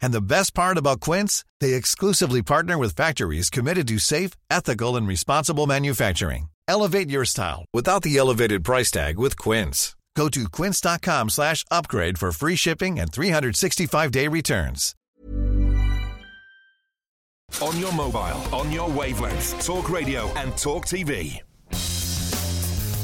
[0.00, 4.96] And the best part about Quince, they exclusively partner with factories committed to safe, ethical,
[4.96, 6.48] and responsible manufacturing.
[6.68, 9.96] Elevate your style without the elevated price tag with Quince.
[10.18, 14.94] Go to quince.com slash upgrade for free shipping and 365-day returns.
[17.62, 21.47] On your mobile, on your wavelength, Talk Radio and Talk TV.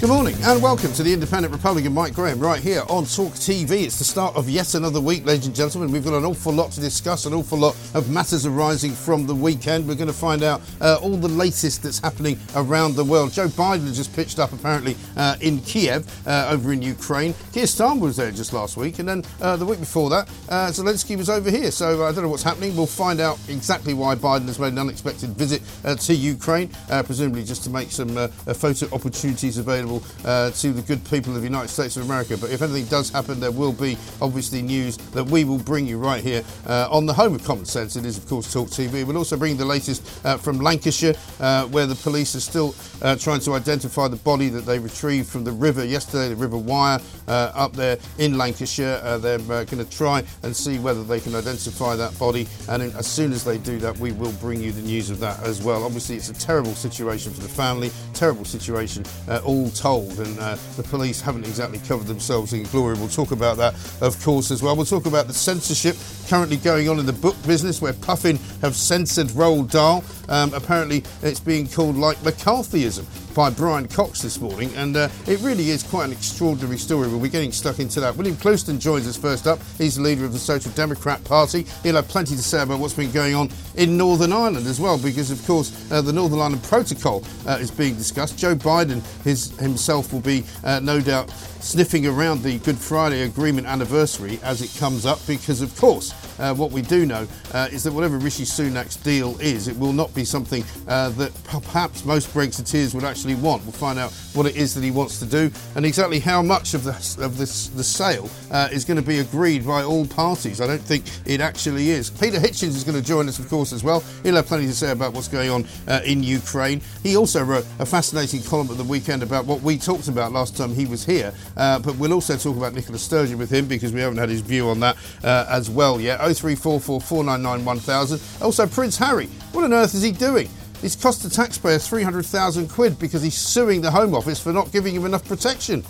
[0.05, 3.33] Good morning and welcome to the Independent Republic of Mike Graham right here on Talk
[3.33, 3.85] TV.
[3.85, 5.91] It's the start of yet another week, ladies and gentlemen.
[5.91, 9.35] We've got an awful lot to discuss, an awful lot of matters arising from the
[9.35, 9.89] weekend.
[9.89, 13.33] We're going to find out uh, all the latest that's happening around the world.
[13.33, 17.33] Joe Biden just pitched up apparently uh, in Kiev uh, over in Ukraine.
[17.55, 20.67] Keir Starmer was there just last week, and then uh, the week before that, uh,
[20.67, 21.71] Zelensky was over here.
[21.71, 22.77] So uh, I don't know what's happening.
[22.77, 25.63] We'll find out exactly why Biden has made an unexpected visit
[25.99, 26.69] to Ukraine,
[27.07, 29.94] presumably just to make some photo opportunities available
[30.25, 32.37] uh, to the good people of the United States of America.
[32.37, 35.99] But if anything does happen, there will be obviously news that we will bring you
[35.99, 37.97] right here uh, on the home of common sense.
[37.97, 39.05] It is, of course, Talk TV.
[39.05, 43.17] We'll also bring the latest uh, from Lancashire, uh, where the police are still uh,
[43.17, 47.01] trying to identify the body that they retrieved from the river yesterday, the River Wyre,
[47.29, 49.19] uh, up there in Lancashire.
[49.19, 52.47] they're going to try and see whether they can identify that body.
[52.69, 55.21] And in, as soon as they do that, we will bring you the news of
[55.21, 55.85] that as well.
[55.85, 59.05] Obviously, it's a terrible situation for the family, terrible situation
[59.45, 62.95] all told, and uh, the police haven't exactly covered themselves in glory.
[62.95, 64.77] We'll talk about that, of course, as well.
[64.77, 65.97] We'll talk about the censorship
[66.29, 70.05] currently going on in the book business, where Puffin have censored Roald Dahl.
[70.29, 75.41] Um, apparently, it's being called like McCarthyism by Brian Cox this morning, and uh, it
[75.41, 77.09] really is quite an extraordinary story.
[77.09, 78.17] We'll be getting stuck into that.
[78.17, 79.59] William Clouston joins us first up.
[79.77, 81.67] He's the leader of the Social Democrat Party.
[81.83, 84.99] He'll have plenty to say about what's been going on in Northern Ireland as well,
[84.99, 88.39] because of course uh, the Northern Ireland Protocol uh, is being discussed.
[88.39, 91.31] Joe Biden his, himself will be uh, no doubt
[91.61, 96.55] sniffing around the Good Friday Agreement anniversary as it comes up because, of course, uh,
[96.55, 100.15] what we do know uh, is that whatever Rishi Sunak's deal is, it will not
[100.15, 103.63] be something uh, that perhaps most Brexiteers would actually want.
[103.63, 106.75] We'll find out what it is that he wants to do and exactly how much
[106.75, 110.61] of the, of this, the sale uh, is going to be agreed by all parties.
[110.61, 112.11] I don't think it actually is.
[112.11, 114.03] Peter Hitchens is going to join us, of course, as well.
[114.23, 116.81] He'll have plenty to say about what's going on uh, in Ukraine.
[117.03, 120.57] He also wrote a fascinating column at the weekend about what we talked about last
[120.57, 123.93] time he was here uh, but we'll also talk about Nicola Sturgeon with him because
[123.93, 126.21] we haven't had his view on that as well yet.
[126.33, 128.43] 0344 499 1000.
[128.43, 129.27] Also, Prince Harry.
[129.53, 130.49] What on earth is he doing?
[130.81, 134.95] He's cost the taxpayer 300,000 quid because he's suing the Home Office for not giving
[134.95, 135.83] him enough protection.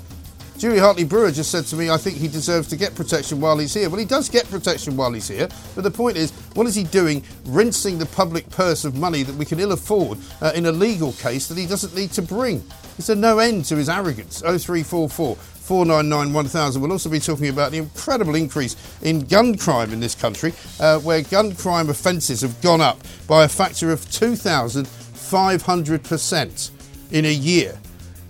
[0.57, 3.59] Julie Hartley Brewer just said to me, I think he deserves to get protection while
[3.59, 3.91] he's here.
[3.91, 6.85] Well, he does get protection while he's here, but the point is, what is he
[6.85, 10.73] doing rinsing the public purse of money that we can ill afford uh, in a
[10.73, 12.63] legal case that he doesn't need to bring?
[12.97, 14.43] It's a no end to his arrogance.
[14.43, 16.83] 0344 499 1000.
[16.83, 20.99] We'll also be talking about the incredible increase in gun crime in this country, uh,
[21.01, 26.71] where gun crime offences have gone up by a factor of 2,500%
[27.13, 27.79] in a year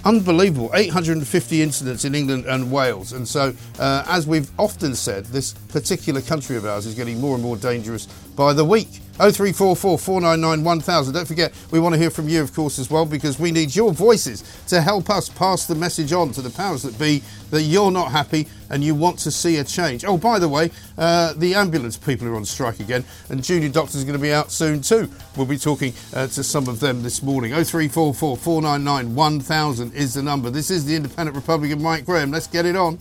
[0.05, 3.13] unbelievable 850 incidents in England and Wales.
[3.13, 7.35] And so, uh, as we've often said, this particular country of ours is getting more
[7.35, 8.07] and more dangerous
[8.37, 9.01] by the week.
[9.19, 11.15] 0344 499 1000.
[11.15, 13.75] Don't forget, we want to hear from you, of course, as well, because we need
[13.75, 17.63] your voices to help us pass the message on to the powers that be that
[17.63, 20.05] you're not happy and you want to see a change.
[20.05, 24.03] Oh, by the way, uh, the ambulance people are on strike again, and junior doctors
[24.03, 25.09] are going to be out soon too.
[25.37, 27.53] We'll be talking uh, to some of them this morning.
[27.53, 30.51] 0344 499 1000 is the number.
[30.51, 32.33] This is the Independent Republic of Mike Graham.
[32.33, 32.99] Let's get it on.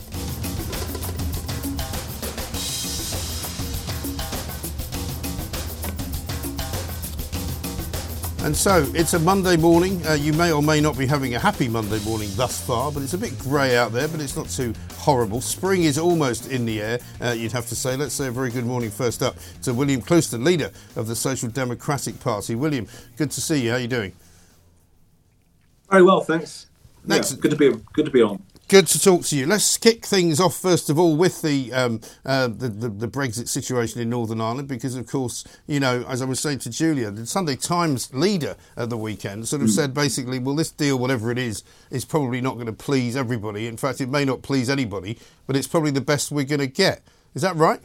[8.44, 10.06] And so it's a Monday morning.
[10.06, 13.02] Uh, you may or may not be having a happy Monday morning thus far, but
[13.02, 15.40] it's a bit grey out there, but it's not too horrible.
[15.40, 17.96] Spring is almost in the air, uh, you'd have to say.
[17.96, 21.48] Let's say a very good morning first up to William Clouston, leader of the Social
[21.48, 22.54] Democratic Party.
[22.54, 22.86] William,
[23.16, 23.70] good to see you.
[23.70, 24.12] How are you doing?
[25.90, 26.68] Very well, thanks.
[27.06, 28.44] Yeah, good to be good to be on.
[28.70, 29.46] Good to talk to you.
[29.46, 33.50] Let's kick things off first of all with the, um, uh, the, the, the Brexit
[33.50, 37.12] situation in Northern Ireland, because of course, you know, as I was saying to Julia,
[37.12, 39.72] the Sunday Times leader at the weekend sort of mm.
[39.72, 43.68] said basically, well, this deal, whatever it is, is probably not going to please everybody.
[43.68, 46.68] In fact, it may not please anybody, but it's probably the best we're going to
[46.68, 47.04] get.
[47.36, 47.82] Is that right?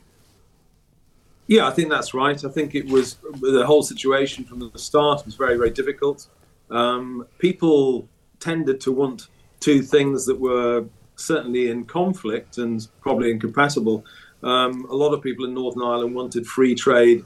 [1.48, 2.42] Yeah, I think that's right.
[2.44, 6.28] I think it was the whole situation from the start was very, very difficult.
[6.70, 8.08] Um, people
[8.38, 9.26] tended to want
[9.60, 10.84] two things that were
[11.16, 14.05] certainly in conflict and probably incompatible.
[14.43, 17.25] Um, a lot of people in Northern Ireland wanted free trade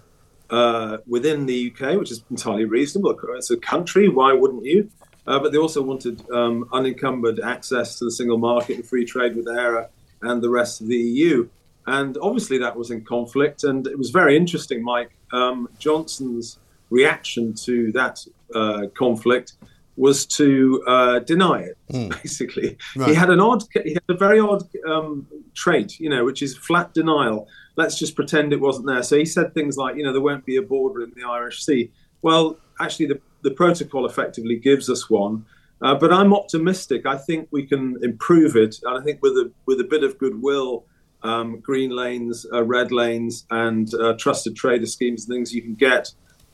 [0.50, 3.18] uh, within the UK, which is entirely reasonable.
[3.36, 4.90] It's a country, why wouldn't you?
[5.26, 9.36] Uh, but they also wanted um, unencumbered access to the single market and free trade
[9.36, 9.88] with Eire
[10.22, 11.48] and the rest of the EU.
[11.86, 13.64] And obviously that was in conflict.
[13.64, 15.10] And it was very interesting, Mike.
[15.32, 16.58] Um, Johnson's
[16.90, 18.24] reaction to that
[18.54, 19.54] uh, conflict
[19.96, 21.78] was to uh, deny it.
[21.90, 22.10] Mm.
[22.22, 23.10] Basically, right.
[23.10, 26.56] he had an odd, he had a very odd um, trait, you know, which is
[26.56, 27.46] flat denial.
[27.76, 29.02] Let's just pretend it wasn't there.
[29.02, 31.64] So he said things like, you know, there won't be a border in the Irish
[31.64, 31.90] Sea.
[32.22, 35.44] Well, actually, the the protocol effectively gives us one.
[35.82, 37.06] Uh, but I'm optimistic.
[37.06, 40.16] I think we can improve it, and I think with a with a bit of
[40.16, 40.84] goodwill,
[41.24, 45.74] um, green lanes, uh, red lanes, and uh, trusted trader schemes, and things you can
[45.74, 46.12] get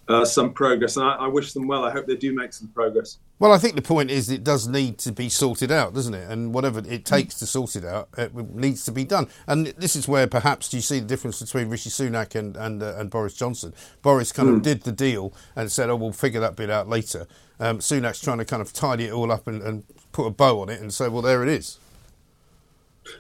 [0.09, 0.97] uh, some progress.
[0.97, 1.85] And I, I, wish them well.
[1.85, 3.19] I hope they do make some progress.
[3.39, 6.29] Well, I think the point is it does need to be sorted out, doesn't it?
[6.31, 9.29] And whatever it takes to sort it out, it needs to be done.
[9.47, 12.95] And this is where perhaps you see the difference between Rishi Sunak and and, uh,
[12.97, 13.75] and Boris Johnson.
[14.03, 14.57] Boris kind mm.
[14.57, 17.27] of did the deal and said, "Oh, we'll figure that bit out later."
[17.61, 20.61] Um, Sunak's trying to kind of tidy it all up and, and put a bow
[20.61, 21.79] on it and say, "Well, there it is."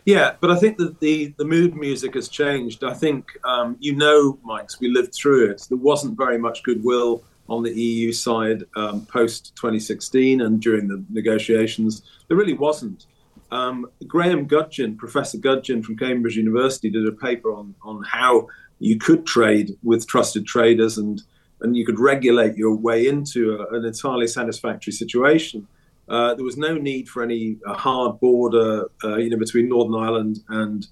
[0.05, 2.85] Yeah, but I think that the, the mood music has changed.
[2.85, 5.67] I think, um, you know, Mike's, we lived through it.
[5.69, 11.02] There wasn't very much goodwill on the EU side um, post 2016 and during the
[11.11, 12.02] negotiations.
[12.29, 13.06] There really wasn't.
[13.50, 18.49] Um, Graham Gudgin, Professor Gudgin from Cambridge University, did a paper on, on how
[18.79, 21.23] you could trade with trusted traders and,
[21.62, 25.67] and you could regulate your way into a, an entirely satisfactory situation.
[26.08, 29.94] Uh, there was no need for any uh, hard border, uh, you know, between Northern
[29.94, 30.87] Ireland and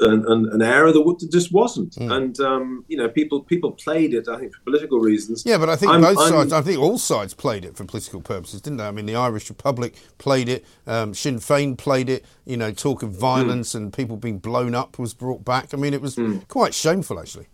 [0.00, 1.94] an, an, area that just wasn't.
[1.94, 2.16] Mm.
[2.16, 5.42] And um, you know, people people played it, I think, for political reasons.
[5.44, 7.84] Yeah, but I think I'm, both I'm, sides, I think all sides played it for
[7.84, 8.86] political purposes, didn't they?
[8.86, 12.24] I mean, the Irish Republic played it, um, Sinn Féin played it.
[12.44, 13.76] You know, talk of violence mm.
[13.76, 15.74] and people being blown up was brought back.
[15.74, 16.46] I mean, it was mm.
[16.48, 17.48] quite shameful, actually.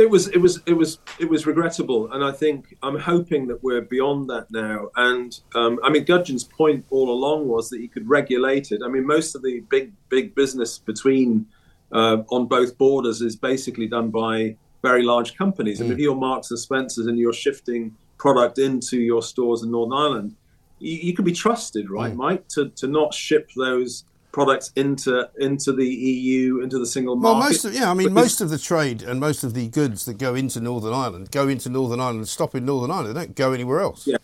[0.00, 3.62] It was it was it was it was regrettable, and I think I'm hoping that
[3.62, 4.88] we're beyond that now.
[4.96, 8.80] And um, I mean, Gudgin's point all along was that you could regulate it.
[8.82, 11.44] I mean, most of the big big business between
[11.92, 15.80] uh, on both borders is basically done by very large companies.
[15.80, 15.82] Mm.
[15.82, 19.98] And if you're Marks and Spencers and you're shifting product into your stores in Northern
[19.98, 20.34] Ireland,
[20.78, 22.16] you, you can be trusted, right, mm.
[22.16, 27.38] Mike, to to not ship those products into into the EU, into the single market.
[27.38, 29.68] Well, most of, yeah, I mean, because most of the trade and most of the
[29.68, 33.16] goods that go into Northern Ireland go into Northern Ireland and stop in Northern Ireland.
[33.16, 34.06] They don't go anywhere else.
[34.06, 34.18] Yeah,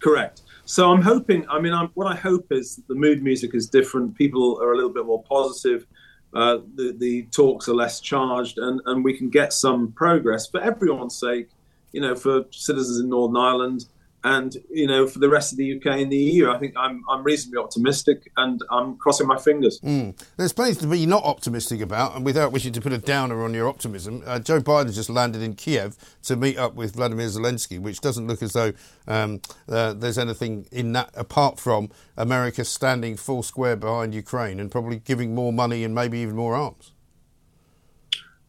[0.00, 0.42] correct.
[0.64, 1.48] So I'm hoping.
[1.48, 4.16] I mean, I'm, what I hope is the mood music is different.
[4.16, 5.86] People are a little bit more positive.
[6.32, 10.60] Uh, the the talks are less charged, and and we can get some progress for
[10.60, 11.48] everyone's sake.
[11.92, 13.86] You know, for citizens in Northern Ireland
[14.24, 17.02] and you know for the rest of the UK and the EU, I think I'm
[17.08, 19.80] I'm reasonably optimistic, and I'm crossing my fingers.
[19.80, 20.20] Mm.
[20.36, 23.54] There's plenty to be not optimistic about, and without wishing to put a downer on
[23.54, 27.78] your optimism, uh, Joe Biden just landed in Kiev to meet up with Vladimir Zelensky,
[27.78, 28.72] which doesn't look as though
[29.08, 34.70] um, uh, there's anything in that apart from America standing full square behind Ukraine and
[34.70, 36.92] probably giving more money and maybe even more arms.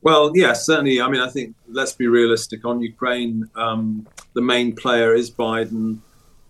[0.03, 0.99] Well, yes, certainly.
[0.99, 3.47] I mean, I think let's be realistic on Ukraine.
[3.55, 5.99] Um, the main player is Biden.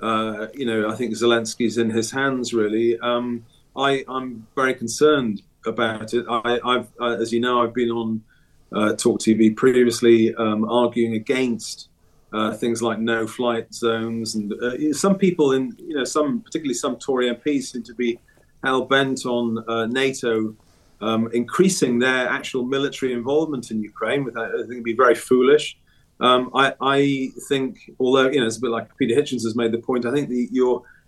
[0.02, 2.98] Uh, you know, I think Zelensky's in his hands really.
[3.00, 6.26] Um, I, am very concerned about it.
[6.30, 6.90] I, have
[7.22, 8.24] as you know, I've been on
[8.72, 11.90] uh, Talk TV previously, um, arguing against
[12.34, 16.96] uh, things like no-flight zones, and uh, some people in, you know, some particularly some
[16.96, 18.18] Tory MPs seem to be
[18.64, 20.56] hell bent on uh, NATO
[21.02, 24.30] um, increasing their actual military involvement in Ukraine.
[24.38, 25.78] I think it'd be very foolish.
[26.20, 29.72] Um, I, I, think, although you know, it's a bit like Peter Hitchens has made
[29.72, 30.06] the point.
[30.06, 30.48] I think the,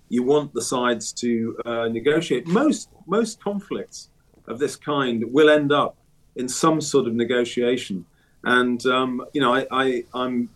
[0.09, 2.47] you want the sides to uh, negotiate.
[2.47, 4.09] Most most conflicts
[4.47, 5.97] of this kind will end up
[6.35, 8.05] in some sort of negotiation,
[8.43, 10.49] and um, you know, I, I, I'm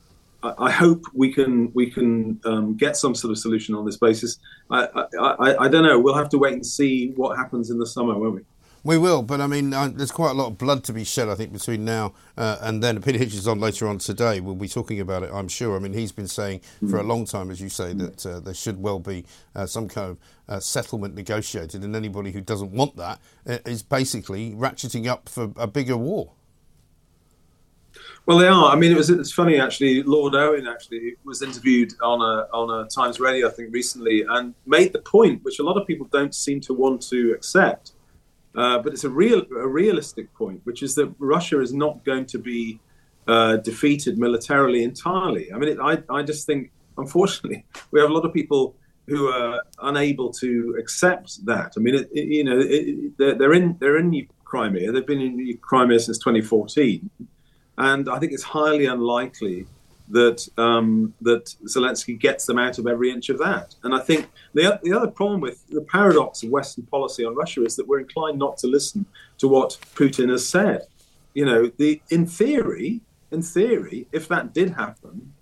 [0.43, 4.37] I hope we can we can um, get some sort of solution on this basis.
[4.69, 5.99] I, I, I, I, don't know.
[5.99, 8.41] We'll have to wait and see what happens in the summer, won't we?
[8.87, 11.27] We will, but I mean, uh, there's quite a lot of blood to be shed,
[11.27, 13.01] I think, between now uh, and then.
[13.03, 14.39] Peter Hitchens is on later on today.
[14.39, 15.75] We'll be talking about it, I'm sure.
[15.75, 18.53] I mean, he's been saying for a long time, as you say, that uh, there
[18.53, 20.17] should well be uh, some kind of
[20.47, 23.57] uh, settlement negotiated, and anybody who doesn't want that uh,
[23.89, 26.31] basically ratcheting up for a bigger war.
[28.25, 28.71] Well, they are.
[28.71, 30.01] I mean, it was it's funny actually.
[30.03, 34.53] Lord Owen actually was interviewed on a on a Times Radio, I think, recently, and
[34.65, 37.91] made the point which a lot of people don't seem to want to accept,
[38.57, 42.25] uh, but it's a real a realistic point, which is that Russia is not going
[42.25, 42.79] to be
[43.27, 45.51] uh, defeated militarily entirely.
[45.53, 48.75] I mean, it, I I just think, unfortunately, we have a lot of people
[49.07, 51.73] who are unable to accept that.
[51.77, 52.61] I mean, it, it, you know,
[53.17, 54.91] they're, they're in they're in Crimea.
[54.91, 57.09] They've been in Crimea since 2014
[57.77, 59.67] and I think it's highly unlikely
[60.09, 63.75] that um, that Zelensky gets them out of every inch of that.
[63.83, 67.63] And I think the the other problem with the paradox of Western policy on Russia
[67.63, 69.05] is that we're inclined not to listen
[69.39, 70.87] to what Putin has said.
[71.33, 75.33] You know, the in theory, in theory, if that did happen,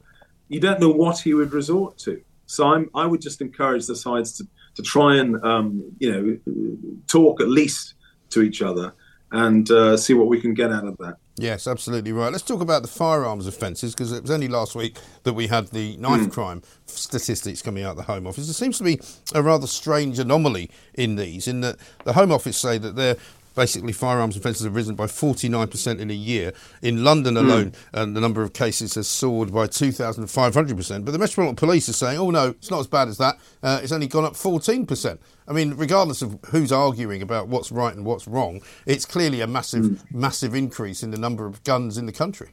[0.47, 2.21] you don't know what he would resort to.
[2.47, 6.99] So I'm, I would just encourage the sides to, to try and um, you know
[7.07, 7.95] talk at least
[8.31, 8.93] to each other
[9.31, 11.17] and uh, see what we can get out of that.
[11.37, 12.31] Yes, absolutely right.
[12.31, 15.67] Let's talk about the firearms offences because it was only last week that we had
[15.67, 16.31] the knife mm.
[16.31, 18.45] crime statistics coming out of the Home Office.
[18.45, 19.01] There seems to be
[19.33, 21.75] a rather strange anomaly in these, in that
[22.05, 23.17] the Home Office say that they're
[23.55, 26.53] basically firearms offences have risen by 49% in a year.
[26.81, 27.45] In London hmm.
[27.45, 28.13] alone, mm.
[28.13, 31.05] the number of cases has soared by 2,500%.
[31.05, 33.39] But the Metropolitan Police are saying, oh no, it's not as bad as that.
[33.63, 35.17] Uh, it's only gone up 14%.
[35.47, 39.47] I mean, regardless of who's arguing about what's right and what's wrong, it's clearly a
[39.47, 40.11] massive, mm.
[40.11, 42.51] massive increase in the number of guns in the country.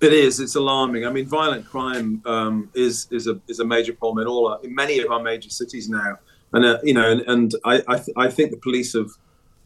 [0.00, 0.40] It is.
[0.40, 1.06] It's alarming.
[1.06, 4.74] I mean, violent crime um, is is a is a major problem in all in
[4.74, 6.18] many of our major cities now
[6.52, 9.10] and uh, you know, and, and I I, th- I, think the police have,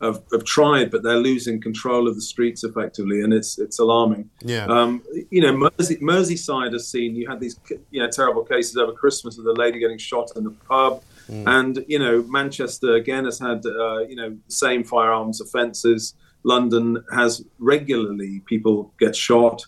[0.01, 4.31] have, have tried, but they're losing control of the streets effectively, and it's it's alarming.
[4.41, 4.67] Yeah.
[4.67, 7.59] Um, you know, Mersey, Merseyside has seen you had these
[7.91, 11.45] you know terrible cases over Christmas of a lady getting shot in the pub, mm.
[11.47, 16.15] and you know Manchester again has had uh, you know the same firearms offences.
[16.45, 19.65] London has regularly people get shot,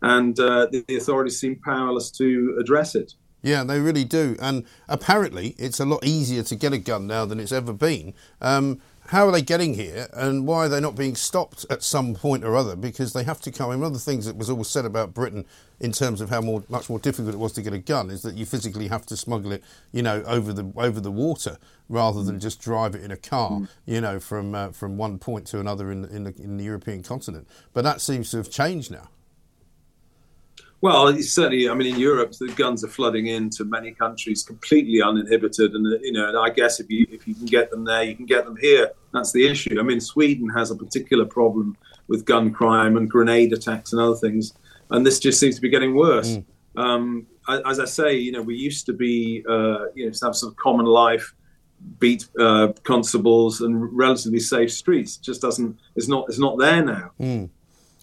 [0.00, 3.12] and uh, the, the authorities seem powerless to address it.
[3.42, 4.36] Yeah, they really do.
[4.40, 8.14] And apparently, it's a lot easier to get a gun now than it's ever been.
[8.40, 12.14] Um, how are they getting here, and why are they not being stopped at some
[12.14, 12.76] point or other?
[12.76, 13.68] Because they have to come.
[13.68, 15.44] I mean, one of the things that was always said about Britain
[15.80, 18.22] in terms of how more, much more difficult it was to get a gun is
[18.22, 21.58] that you physically have to smuggle it, you know, over the over the water
[21.88, 23.68] rather than just drive it in a car, mm.
[23.84, 27.02] you know, from uh, from one point to another in in the, in the European
[27.02, 27.48] continent.
[27.74, 29.08] But that seems to have changed now.
[30.82, 31.68] Well, certainly.
[31.68, 36.12] I mean, in Europe, the guns are flooding into many countries completely uninhibited, and you
[36.12, 38.44] know, and I guess if you if you can get them there, you can get
[38.44, 38.90] them here.
[39.14, 39.78] That's the issue.
[39.78, 41.76] I mean, Sweden has a particular problem
[42.08, 44.54] with gun crime and grenade attacks and other things,
[44.90, 46.38] and this just seems to be getting worse.
[46.38, 46.44] Mm.
[46.74, 47.26] Um,
[47.64, 50.56] as I say, you know, we used to be, uh, you know, have sort of
[50.56, 51.32] common life,
[52.00, 55.16] beat uh, constables and relatively safe streets.
[55.16, 55.78] It just doesn't.
[55.94, 56.24] It's not.
[56.28, 57.12] It's not there now.
[57.20, 57.50] Mm.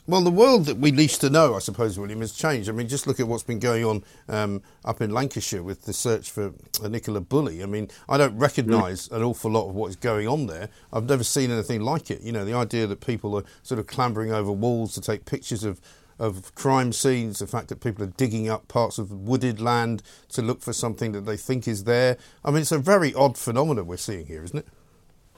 [0.10, 2.68] Well, the world that we used to know, I suppose, William, has changed.
[2.68, 5.94] I mean, just look at what's been going on um, up in Lancashire with the
[5.94, 6.52] search for
[6.82, 7.62] a Nicola Bulley.
[7.62, 10.70] I mean, I don't recognise an awful lot of what is going on there.
[10.92, 12.22] I've never seen anything like it.
[12.22, 15.64] You know, the idea that people are sort of clambering over walls to take pictures
[15.64, 15.80] of
[16.18, 20.42] of crime scenes, the fact that people are digging up parts of wooded land to
[20.42, 22.18] look for something that they think is there.
[22.44, 24.68] I mean, it's a very odd phenomenon we're seeing here, isn't it?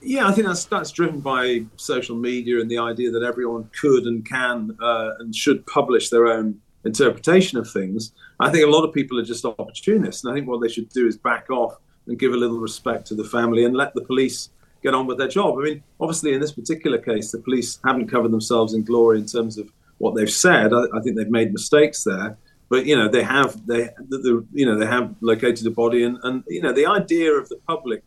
[0.02, 4.06] Yeah, I think that's that's driven by social media and the idea that everyone could
[4.06, 8.12] and can uh, and should publish their own interpretation of things.
[8.40, 10.90] I think a lot of people are just opportunists, and I think what they should
[10.90, 11.78] do is back off
[12.08, 14.50] and give a little respect to the family and let the police
[14.82, 15.60] get on with their job.
[15.60, 19.28] I mean, obviously, in this particular case, the police haven't covered themselves in glory in
[19.28, 20.74] terms of what they've said.
[20.74, 22.38] I, I think they've made mistakes there,
[22.70, 26.04] but you know they have they the, the, you know they have located a body,
[26.04, 28.02] and and you know the idea of the public,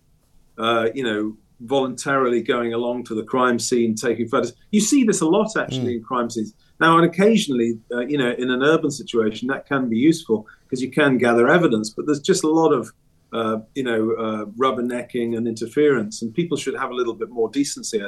[0.58, 4.52] uh, you know voluntarily going along to the crime scene, taking photos.
[4.71, 5.97] You see this a lot actually mm.
[5.99, 6.54] in crime scenes.
[6.80, 10.83] Now, and occasionally, uh, you know, in an urban situation, that can be useful because
[10.83, 11.90] you can gather evidence.
[11.90, 12.92] But there's just a lot of,
[13.33, 17.49] uh, you know, uh, rubbernecking and interference, and people should have a little bit more
[17.49, 18.02] decency.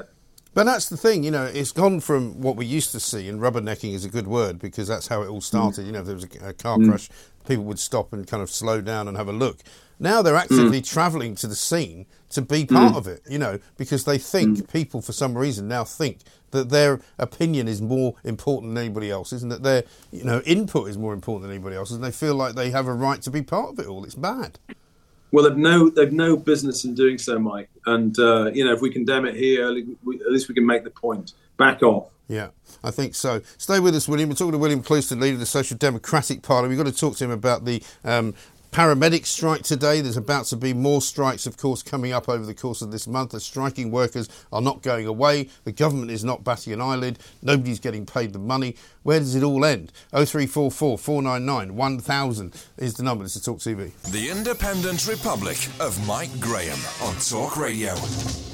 [0.53, 3.41] But that's the thing, you know, it's gone from what we used to see, and
[3.41, 5.83] rubbernecking is a good word because that's how it all started.
[5.83, 5.87] Mm.
[5.87, 6.89] You know, if there was a, a car mm.
[6.89, 7.11] crash,
[7.47, 9.59] people would stop and kind of slow down and have a look.
[9.99, 10.89] Now they're actively mm.
[10.89, 12.97] travelling to the scene to be part mm.
[12.97, 14.73] of it, you know, because they think mm.
[14.73, 16.19] people, for some reason, now think
[16.51, 20.89] that their opinion is more important than anybody else's, and that their, you know, input
[20.89, 23.31] is more important than anybody else's, and they feel like they have a right to
[23.31, 24.05] be part of it all.
[24.05, 24.59] It's bad.
[25.33, 27.69] Well, they've no they've no business in doing so, Mike.
[27.87, 29.73] And uh, you know, if we condemn it here,
[30.05, 31.33] we, at least we can make the point.
[31.59, 32.11] Back off.
[32.29, 32.49] Yeah,
[32.85, 33.41] I think so.
[33.57, 34.29] Stay with us, William.
[34.29, 36.69] We're talking to William Clouston, leader of the Social Democratic Party.
[36.69, 38.35] We've got to talk to him about the um,
[38.77, 40.03] paramedic strike today.
[40.03, 43.07] There's about to be more strikes, of course, coming up over the course of this
[43.07, 43.31] month.
[43.31, 45.49] The striking workers are not going away.
[45.65, 47.19] The government is not batting an eyelid.
[47.41, 48.77] Nobody's getting paid the money.
[49.03, 49.93] Where does it all end?
[50.11, 53.25] 0344 499 1000 is the number.
[53.25, 53.93] This is Talk TV.
[54.13, 57.95] The Independent Republic of Mike Graham on Talk Radio.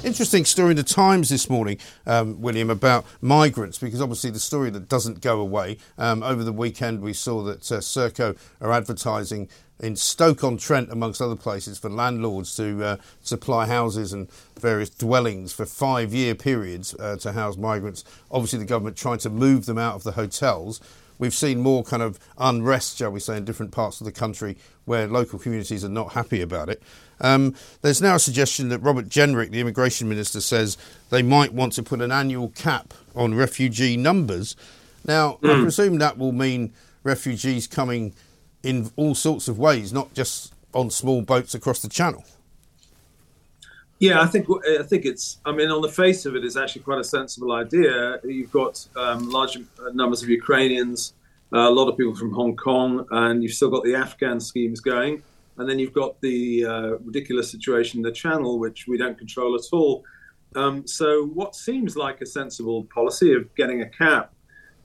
[0.05, 4.69] Interesting story in the Times this morning, um, William, about migrants, because obviously the story
[4.69, 5.79] that doesn't go away.
[5.97, 9.49] Um, over the weekend, we saw that uh, Serco are advertising
[9.83, 14.89] in Stoke on Trent, amongst other places, for landlords to uh, supply houses and various
[14.89, 18.05] dwellings for five year periods uh, to house migrants.
[18.31, 20.79] Obviously, the government trying to move them out of the hotels.
[21.19, 24.57] We've seen more kind of unrest, shall we say, in different parts of the country
[24.85, 26.81] where local communities are not happy about it.
[27.19, 30.77] Um, there's now a suggestion that Robert Jenrick, the immigration minister, says
[31.09, 34.55] they might want to put an annual cap on refugee numbers.
[35.05, 35.51] Now, mm.
[35.51, 35.61] I hmm.
[35.63, 36.73] presume that will mean
[37.03, 38.13] refugees coming
[38.63, 42.23] in all sorts of ways, not just on small boats across the channel.
[43.99, 44.47] Yeah, I think
[44.79, 45.37] I think it's.
[45.45, 48.19] I mean, on the face of it, it's actually quite a sensible idea.
[48.23, 49.57] You've got um, large
[49.93, 51.13] numbers of Ukrainians,
[51.53, 54.81] uh, a lot of people from Hong Kong, and you've still got the Afghan schemes
[54.81, 55.23] going,
[55.57, 59.55] and then you've got the uh, ridiculous situation in the Channel, which we don't control
[59.55, 60.03] at all.
[60.55, 64.32] Um, so, what seems like a sensible policy of getting a cap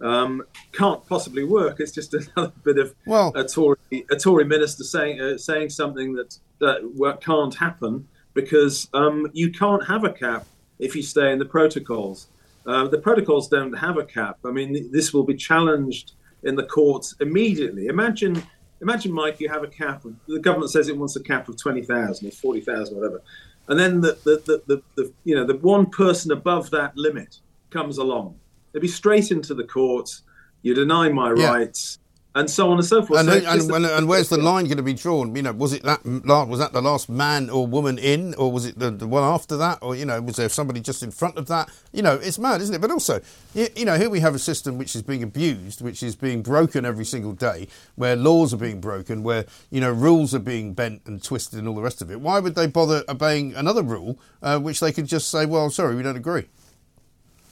[0.01, 1.81] um, can't possibly work.
[1.81, 3.77] It's just another bit of well, a Tory
[4.11, 9.85] a Tory minister saying uh, saying something that that can't happen because um, you can't
[9.87, 10.47] have a cap
[10.79, 12.29] if you stay in the protocols.
[12.67, 14.39] Uh, the protocols don't have a cap.
[14.45, 16.13] I mean, this will be challenged
[16.43, 17.87] in the courts immediately.
[17.87, 18.43] Imagine,
[18.83, 20.05] imagine, Mike, you have a cap.
[20.05, 23.23] Of, the government says it wants a cap of twenty thousand or forty thousand, whatever,
[23.69, 27.39] and then the the, the, the, the you know the one person above that limit
[27.71, 28.39] comes along
[28.73, 30.23] They'd be straight into the courts.
[30.63, 31.51] You deny my yeah.
[31.51, 31.99] rights,
[32.39, 33.21] and so on and so forth.
[33.21, 35.35] And, so and, and, and, where's the line going to be drawn?
[35.35, 38.67] You know, was it that was that the last man or woman in, or was
[38.67, 41.37] it the, the one after that, or you know, was there somebody just in front
[41.37, 41.69] of that?
[41.93, 42.81] You know, it's mad, isn't it?
[42.81, 43.21] But also,
[43.55, 46.43] you, you know, here we have a system which is being abused, which is being
[46.43, 47.67] broken every single day,
[47.97, 51.67] where laws are being broken, where you know rules are being bent and twisted, and
[51.67, 52.21] all the rest of it.
[52.21, 55.97] Why would they bother obeying another rule, uh, which they could just say, well, sorry,
[55.97, 56.47] we don't agree.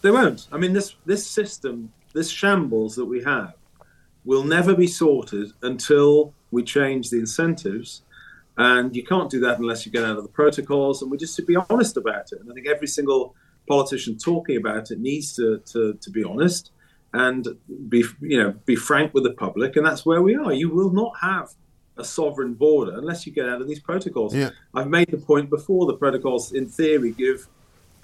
[0.06, 0.46] They won't.
[0.52, 3.54] I mean, this this system, this shambles that we have,
[4.24, 8.02] will never be sorted until we change the incentives.
[8.56, 11.02] And you can't do that unless you get out of the protocols.
[11.02, 12.38] And we just to be honest about it.
[12.38, 13.34] And I think every single
[13.66, 16.70] politician talking about it needs to, to, to be honest
[17.12, 17.48] and
[17.88, 19.74] be you know be frank with the public.
[19.74, 20.52] And that's where we are.
[20.52, 21.50] You will not have
[21.96, 24.36] a sovereign border unless you get out of these protocols.
[24.36, 24.50] Yeah.
[24.72, 25.84] I've made the point before.
[25.86, 27.48] The protocols, in theory, give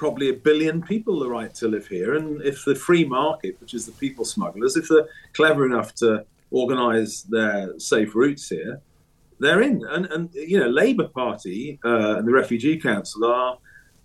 [0.02, 2.16] probably a billion people the right to live here.
[2.16, 6.24] And if the free market, which is the people smugglers, if they're clever enough to
[6.50, 8.80] organise their safe routes here,
[9.38, 9.84] they're in.
[9.88, 13.58] And, and you know, Labour Party uh, and the Refugee Council are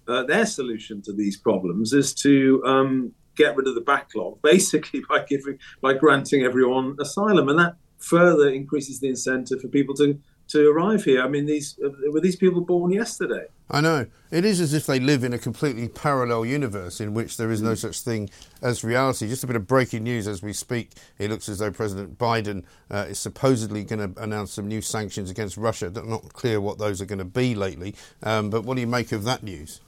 [0.08, 5.02] uh, their solution to these problems is to um, get rid of the backlog, basically
[5.10, 10.20] by giving by granting everyone asylum, and that further increases the incentive for people to
[10.50, 11.22] to arrive here.
[11.24, 11.78] I mean, these
[12.10, 13.46] were these people born yesterday.
[13.70, 17.36] I know it is as if they live in a completely parallel universe in which
[17.36, 18.30] there is no such thing
[18.62, 19.28] as reality.
[19.28, 20.92] Just a bit of breaking news as we speak.
[21.20, 25.30] It looks as though President Biden uh, is supposedly going to announce some new sanctions
[25.30, 25.90] against Russia.
[25.90, 27.96] Not clear what those are going to be lately.
[28.24, 29.82] Um, but what do you make of that news?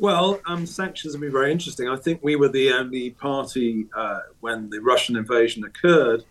[0.00, 1.88] Well, um, sanctions have been very interesting.
[1.88, 6.24] I think we were the only party uh, when the Russian invasion occurred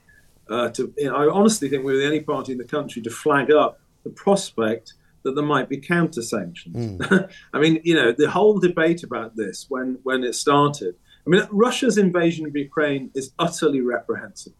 [0.50, 3.02] uh, to, you know, I honestly think we were the only party in the country
[3.02, 6.76] to flag up the prospect that there might be counter sanctions.
[6.76, 7.30] Mm.
[7.54, 10.96] I mean, you know, the whole debate about this when when it started.
[11.26, 14.56] I mean, Russia's invasion of Ukraine is utterly reprehensible,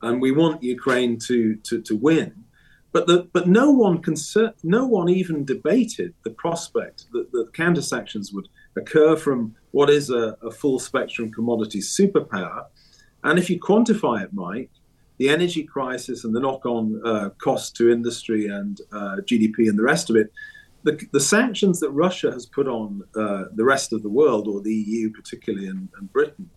[0.00, 2.44] and we want Ukraine to to, to win.
[2.90, 7.82] But the, but no one concern, no one even debated the prospect that the counter
[7.82, 12.64] sanctions would occur from what is a, a full spectrum commodity superpower.
[13.24, 14.70] And if you quantify it, Mike,
[15.18, 19.82] the energy crisis and the knock-on uh, cost to industry and uh, GDP and the
[19.82, 20.32] rest of it,
[20.84, 24.60] the, the, sanctions that Russia has put on uh, the rest of the world, or
[24.60, 26.48] the EU particularly, and, and, Britain,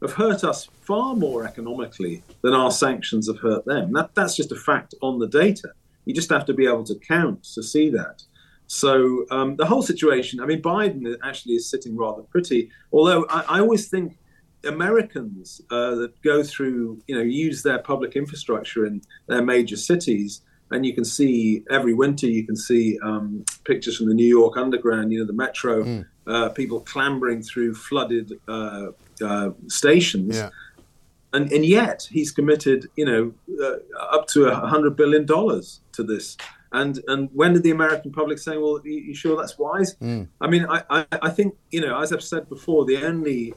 [0.00, 3.92] have hurt us far more economically than our sanctions have hurt them.
[3.92, 5.72] That, that's just a fact on the data.
[6.06, 8.22] You just have to be able to count to see that.
[8.66, 13.44] So um, the whole situation, I mean, Biden actually is sitting rather pretty, although I,
[13.48, 14.18] I always think
[14.66, 20.42] Americans uh, that go through, you know, use their public infrastructure in their major cities
[20.70, 24.56] and you can see every winter you can see um, pictures from the New York
[24.56, 26.06] Underground, you know, the metro, mm.
[26.26, 28.88] uh, people clambering through flooded uh,
[29.22, 30.36] uh, stations.
[30.36, 30.50] Yeah.
[31.32, 36.02] And, and yet he's committed, you know, uh, up to a hundred billion dollars to
[36.02, 36.36] this.
[36.72, 40.28] And and when did the American public say, "Well, you, you sure that's wise?" Mm.
[40.40, 43.54] I mean, I, I, I, think you know, as I've said before, the only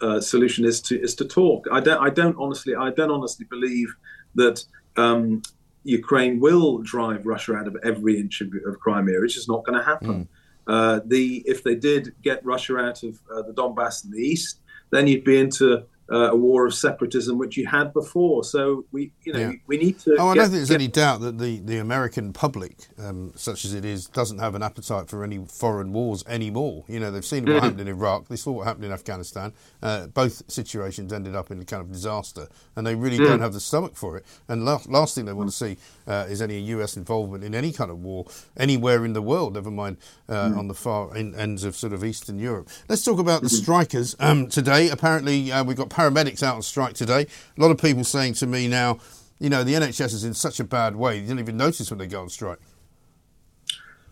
[0.00, 1.66] uh, solution is to is to talk.
[1.72, 3.94] I don't I don't honestly I don't honestly believe
[4.34, 4.64] that
[4.96, 5.42] um,
[5.84, 9.22] Ukraine will drive Russia out of every inch of, of Crimea.
[9.22, 10.24] It's just not going to happen.
[10.24, 10.28] Mm.
[10.66, 14.60] Uh, the if they did get Russia out of uh, the Donbass in the east,
[14.90, 18.44] then you'd be into uh, a war of separatism, which you had before.
[18.44, 19.52] So we, you know, yeah.
[19.66, 20.16] we need to.
[20.18, 20.76] Oh, I don't think there's get...
[20.76, 24.62] any doubt that the, the American public, um, such as it is, doesn't have an
[24.62, 26.84] appetite for any foreign wars anymore.
[26.88, 27.64] You know, they've seen what mm-hmm.
[27.64, 29.52] happened in Iraq, they saw what happened in Afghanistan.
[29.82, 33.26] Uh, both situations ended up in a kind of disaster, and they really mm.
[33.26, 34.24] don't have the stomach for it.
[34.48, 36.96] And last, last thing they want to see uh, is any U.S.
[36.96, 39.96] involvement in any kind of war anywhere in the world, never mind
[40.28, 40.58] uh, mm.
[40.58, 42.68] on the far ends of sort of Eastern Europe.
[42.88, 43.62] Let's talk about the mm-hmm.
[43.62, 44.88] strikers um, today.
[44.88, 47.26] Apparently, uh, we've got paramedics out on strike today.
[47.56, 48.98] A lot of people saying to me now,
[49.38, 51.98] you know, the NHS is in such a bad way, you don't even notice when
[51.98, 52.58] they go on strike.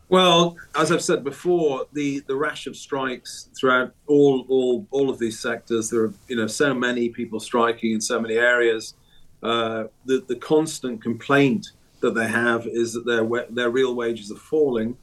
[0.09, 5.19] Well, as I've said before, the, the rash of strikes throughout all, all all of
[5.19, 8.95] these sectors, there are you know so many people striking in so many areas.
[9.43, 14.37] Uh, the the constant complaint that they have is that their their real wages are
[14.37, 14.97] falling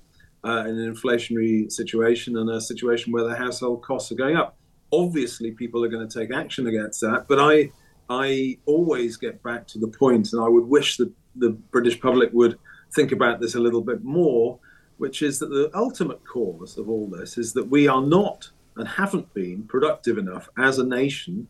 [0.45, 4.55] uh, in an inflationary situation and a situation where their household costs are going up
[4.91, 7.25] obviously people are going to take action against that.
[7.27, 7.71] But I,
[8.09, 12.29] I always get back to the point, and I would wish that the British public
[12.33, 12.57] would
[12.93, 14.59] think about this a little bit more,
[14.97, 18.87] which is that the ultimate cause of all this is that we are not and
[18.87, 21.47] haven't been productive enough as a nation.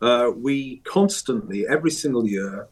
[0.00, 2.66] Uh, we constantly, every single year,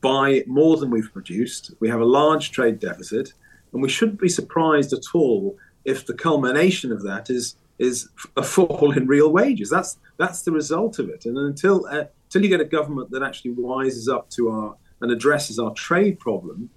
[0.00, 1.72] buy more than we've produced.
[1.80, 3.32] We have a large trade deficit,
[3.72, 8.42] and we shouldn't be surprised at all if the culmination of that is is a
[8.42, 9.70] fall in real wages.
[9.70, 11.26] That's that's the result of it.
[11.26, 15.10] And until uh, until you get a government that actually wises up to our and
[15.10, 16.70] addresses our trade problem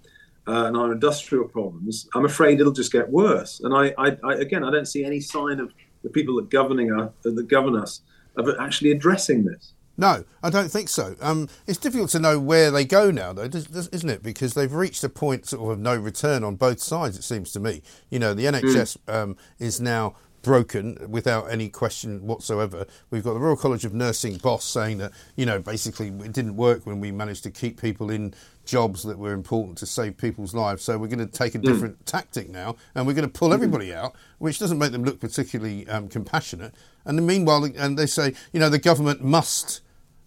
[0.47, 3.59] uh, and our industrial problems, I'm afraid it'll just get worse.
[3.61, 5.71] And I, I, I again, I don't see any sign of
[6.03, 8.01] the people that governing us, that govern us,
[8.35, 9.73] of actually addressing this.
[9.99, 11.15] No, I don't think so.
[11.19, 14.21] Um, it's difficult to know where they go now, though, isn't it?
[14.21, 17.17] Because they've reached a point sort of, of no return on both sides.
[17.17, 17.81] It seems to me.
[18.11, 19.13] You know, the NHS mm.
[19.13, 22.85] um, is now broken without any question whatsoever.
[23.09, 26.55] We've got the Royal College of Nursing boss saying that, you know, basically it didn't
[26.55, 28.33] work when we managed to keep people in
[28.65, 30.83] jobs that were important to save people's lives.
[30.83, 31.65] So we're going to take a hmm.
[31.65, 32.05] different mm.
[32.05, 33.55] tactic now and we're going to pull hmm.
[33.55, 36.73] everybody out, which doesn't make them look particularly um, compassionate.
[37.05, 39.81] And meanwhile, and they say, you know, the government must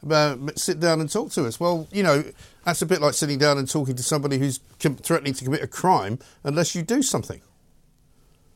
[0.09, 1.61] uh, sit down and talk to us.
[1.61, 2.25] Well, you know,
[2.65, 5.67] that's a bit like sitting down and talking to somebody who's threatening to commit a
[5.67, 7.43] crime unless you do something.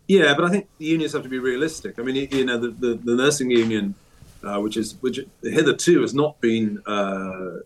[0.07, 1.99] Yeah, but I think the unions have to be realistic.
[1.99, 3.95] I mean, you know, the, the, the nursing union,
[4.43, 7.61] uh, which is which hitherto has not been uh,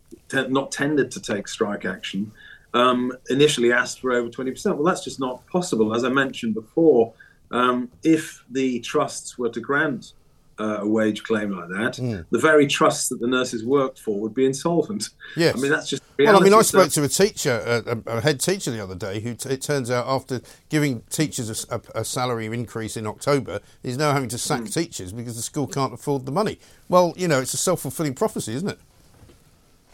[0.48, 2.30] not tended to take strike action,
[2.74, 4.76] um, initially asked for over twenty percent.
[4.76, 5.94] Well, that's just not possible.
[5.94, 7.12] As I mentioned before,
[7.50, 10.12] um, if the trusts were to grant
[10.58, 12.24] uh, a wage claim like that, mm.
[12.30, 15.10] the very trust that the nurses worked for would be insolvent.
[15.36, 15.56] Yes.
[15.56, 16.34] I mean, that's just reality.
[16.34, 19.20] Well, I mean, I spoke to a teacher, a, a head teacher the other day,
[19.20, 23.60] who t- it turns out after giving teachers a, a, a, salary increase in October,
[23.82, 24.72] is now having to sack mm.
[24.72, 26.58] teachers because the school can't afford the money.
[26.88, 28.80] Well, you know, it's a self fulfilling prophecy, isn't it?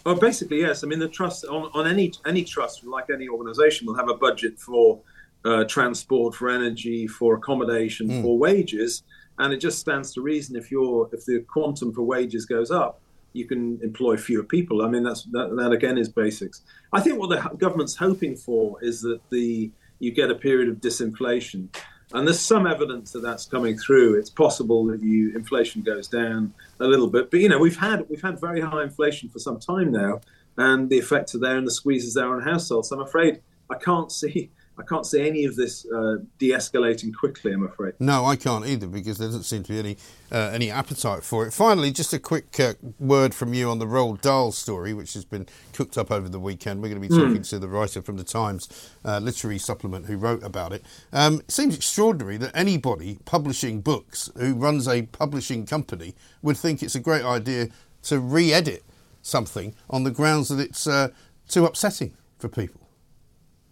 [0.06, 0.82] Well, basically, yes.
[0.82, 4.14] I mean, the trust on, on any any trust, like any organisation, will have a
[4.14, 5.00] budget for
[5.44, 8.22] uh, transport, for energy, for accommodation, mm.
[8.22, 9.02] for wages
[9.38, 13.00] and it just stands to reason if you're if the quantum for wages goes up,
[13.32, 14.82] you can employ fewer people.
[14.82, 16.62] I mean, that's that, that again is basics.
[16.92, 20.76] I think what the government's hoping for is that the you get a period of
[20.76, 21.68] disinflation,
[22.12, 24.18] and there's some evidence that that's coming through.
[24.18, 28.08] It's possible that you inflation goes down a little bit, but you know we've had
[28.08, 30.20] we've had very high inflation for some time now,
[30.56, 32.88] and the effects are there and the squeezes there on households.
[32.88, 37.52] So I'm afraid I can't see I can't see any of this uh, de-escalating quickly.
[37.52, 37.94] I'm afraid.
[38.00, 39.96] No, I can't either because there doesn't seem to be any
[40.32, 41.52] uh, any appetite for it.
[41.52, 45.24] Finally, just a quick uh, word from you on the Roald Dahl story, which has
[45.24, 46.82] been cooked up over the weekend.
[46.82, 47.48] We're going to be talking mm.
[47.50, 50.84] to the writer from the Times uh, literary supplement who wrote about it.
[51.12, 56.82] Um, it seems extraordinary that anybody publishing books who runs a publishing company would think
[56.82, 57.68] it's a great idea
[58.02, 58.82] to re-edit
[59.22, 61.08] something on the grounds that it's uh,
[61.48, 62.83] too upsetting for people.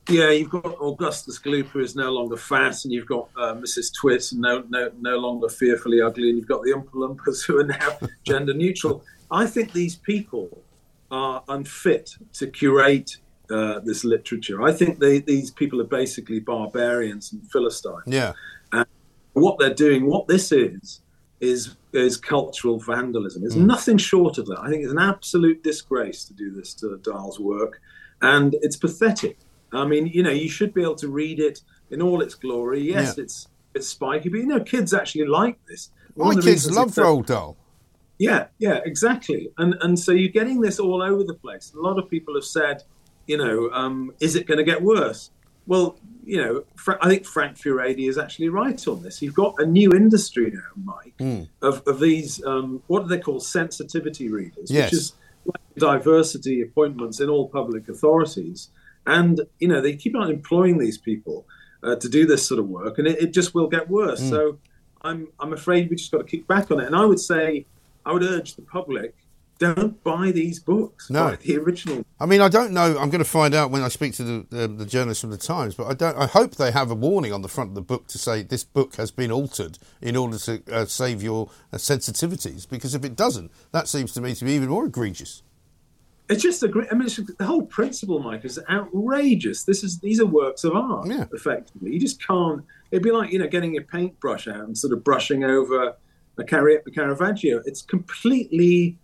[0.09, 3.95] Yeah, you've got Augustus Gloop, is no longer fat, and you've got uh, Mrs.
[3.95, 7.65] Twit, no, no, no longer fearfully ugly, and you've got the Oompa Loompas, who are
[7.65, 9.05] now gender neutral.
[9.31, 10.59] I think these people
[11.11, 13.17] are unfit to curate
[13.51, 14.63] uh, this literature.
[14.63, 18.03] I think they, these people are basically barbarians and philistines.
[18.07, 18.33] Yeah.
[18.73, 18.87] And
[19.35, 21.01] what they're doing, what this is,
[21.41, 23.45] is is cultural vandalism.
[23.45, 23.67] It's Mm.
[23.67, 24.59] nothing short of that.
[24.61, 27.81] I think it's an absolute disgrace to do this to Dahl's work,
[28.23, 29.37] and it's pathetic.
[29.73, 32.81] I mean, you know, you should be able to read it in all its glory.
[32.81, 33.25] Yes, Yeah.
[33.25, 35.91] it's it's spiky, but you know, kids actually like this.
[36.15, 37.57] One My kids love Roald Dahl.
[38.19, 39.51] yeah, yeah, exactly.
[39.59, 41.73] And and so you're getting this all over the place.
[41.75, 42.83] A lot of people have said,
[43.27, 45.31] you know, um, is it going to get worse?
[45.67, 49.23] Well, you know, Fra- I think Frank Furedi is actually right on this.
[49.23, 51.43] You've got a new industry now, Mike, Hmm.
[51.63, 54.91] of, of these, um, what do they call sensitivity readers, Yes.
[54.91, 55.13] which is
[55.79, 58.71] diversity appointments in all public authorities.
[59.07, 61.47] And, you know, they keep on employing these people
[61.83, 64.21] uh, to do this sort of work, and it, it just will get worse.
[64.21, 64.29] Hmm.
[64.29, 64.59] So
[65.03, 66.87] I'm, I'm afraid we just got to kick back on it.
[66.87, 67.67] And I would say,
[68.07, 69.15] I would urge the public,
[69.59, 71.09] don't buy these books.
[71.09, 71.31] No.
[71.31, 72.05] Buy the original.
[72.19, 72.99] I mean, I don't know.
[72.99, 75.37] I'm going to find out when I speak to the, um, the journalist from the
[75.37, 76.19] Times, but I don't.
[76.19, 78.65] I hope they have a warning on the front of the book to say this
[78.65, 82.69] book has been altered in order to uh, save your uh, sensitivities.
[82.69, 85.45] Because if it doesn't, that seems to me to be even more egregious.
[86.29, 86.89] It's just a great.
[86.91, 89.65] I mean, it's, the whole principle, Mike, is outrageous.
[89.65, 91.07] This is these are works of art.
[91.09, 91.27] Yeah.
[91.33, 92.65] Effectively, you just can't.
[92.91, 95.95] It'd be like you know getting your paintbrush out and sort of brushing over
[96.39, 97.61] a, Car- a Caravaggio.
[97.67, 98.97] It's completely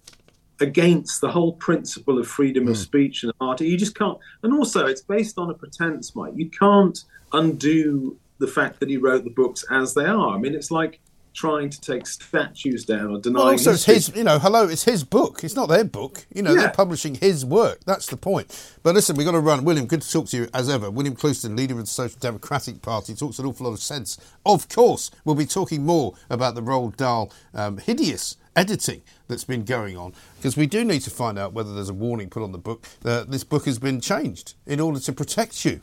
[0.60, 2.70] against the whole principle of freedom Hmm.
[2.70, 3.60] of speech and art.
[3.60, 4.18] You just can't.
[4.42, 6.32] And also, it's based on a pretense, Mike.
[6.36, 6.98] You can't
[7.32, 10.30] undo the fact that he wrote the books as they are.
[10.34, 11.00] I mean, it's like
[11.38, 13.44] trying to take statues down or denying.
[13.44, 14.12] Well, also, it's his.
[14.14, 15.44] You know, hello, it's his book.
[15.44, 16.26] It's not their book.
[16.34, 17.78] You know, they're publishing his work.
[17.86, 18.76] That's the point.
[18.82, 19.64] But listen, we've got to run.
[19.64, 20.90] William, good to talk to you as ever.
[20.90, 24.18] William Clouston, leader of the Social Democratic Party, talks an awful lot of sense.
[24.44, 29.62] Of course, we'll be talking more about the Roald Dahl um, hideous editing that's been
[29.62, 32.50] going on because we do need to find out whether there's a warning put on
[32.50, 35.80] the book that this book has been changed in order to protect you.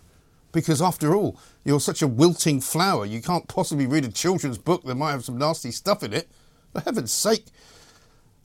[0.55, 4.85] Because after all, you're such a wilting flower, you can't possibly read a children's book
[4.85, 6.29] that might have some nasty stuff in it.
[6.71, 7.47] For heaven's sake.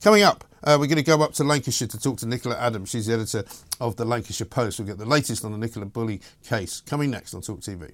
[0.03, 2.89] Coming up, uh, we're going to go up to Lancashire to talk to Nicola Adams.
[2.89, 3.45] She's the editor
[3.79, 4.77] of the Lancashire Post.
[4.77, 6.81] We'll get the latest on the Nicola Bulley case.
[6.81, 7.93] Coming next on Talk TV.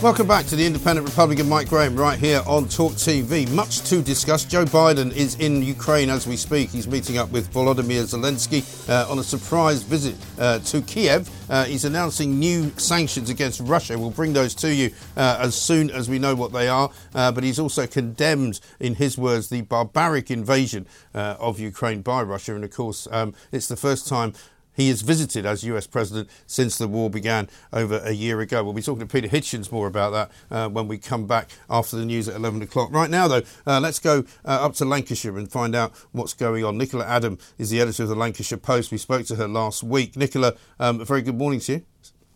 [0.00, 3.50] Welcome back to the Independent Republic of Mike Graham right here on Talk TV.
[3.50, 4.44] Much to discuss.
[4.44, 6.70] Joe Biden is in Ukraine as we speak.
[6.70, 11.28] He's meeting up with Volodymyr Zelensky uh, on a surprise visit uh, to Kiev.
[11.50, 13.98] Uh, he's announcing new sanctions against Russia.
[13.98, 16.92] We'll bring those to you uh, as soon as we know what they are.
[17.12, 22.22] Uh, but he's also condemned, in his words, the barbaric invasion uh, of Ukraine by
[22.22, 22.54] Russia.
[22.54, 24.32] And of course, um, it's the first time
[24.78, 28.62] he has visited as US President since the war began over a year ago.
[28.62, 31.96] We'll be talking to Peter Hitchens more about that uh, when we come back after
[31.96, 32.92] the news at 11 o'clock.
[32.92, 36.64] Right now, though, uh, let's go uh, up to Lancashire and find out what's going
[36.64, 36.78] on.
[36.78, 38.92] Nicola Adam is the editor of the Lancashire Post.
[38.92, 40.16] We spoke to her last week.
[40.16, 41.82] Nicola, um, a very good morning to you.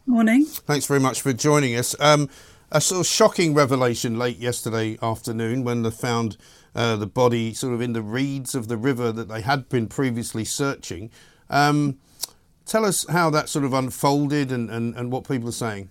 [0.05, 0.45] Morning.
[0.45, 1.95] Thanks very much for joining us.
[2.01, 2.29] Um,
[2.73, 6.37] a sort of shocking revelation late yesterday afternoon when they found
[6.75, 9.87] uh, the body sort of in the reeds of the river that they had been
[9.87, 11.09] previously searching.
[11.49, 11.99] Um,
[12.67, 15.89] tell us how that sort of unfolded and, and, and what people are saying.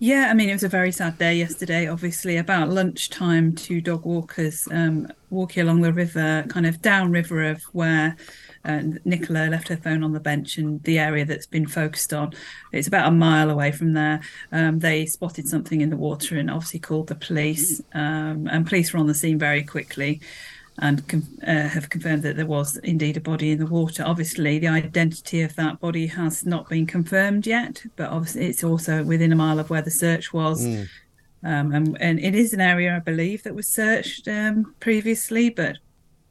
[0.00, 1.86] Yeah, I mean, it was a very sad day yesterday.
[1.86, 7.62] Obviously, about lunchtime, two dog walkers um, walking along the river, kind of downriver of
[7.72, 8.16] where
[8.64, 12.34] uh, Nicola left her phone on the bench and the area that's been focused on.
[12.72, 14.20] It's about a mile away from there.
[14.52, 17.80] Um, they spotted something in the water and obviously called the police.
[17.92, 20.20] Um, and police were on the scene very quickly.
[20.78, 21.02] And
[21.46, 24.02] uh, have confirmed that there was indeed a body in the water.
[24.04, 29.04] Obviously, the identity of that body has not been confirmed yet, but obviously it's also
[29.04, 30.64] within a mile of where the search was.
[31.44, 35.76] Um, and, and it is an area, I believe, that was searched um, previously, but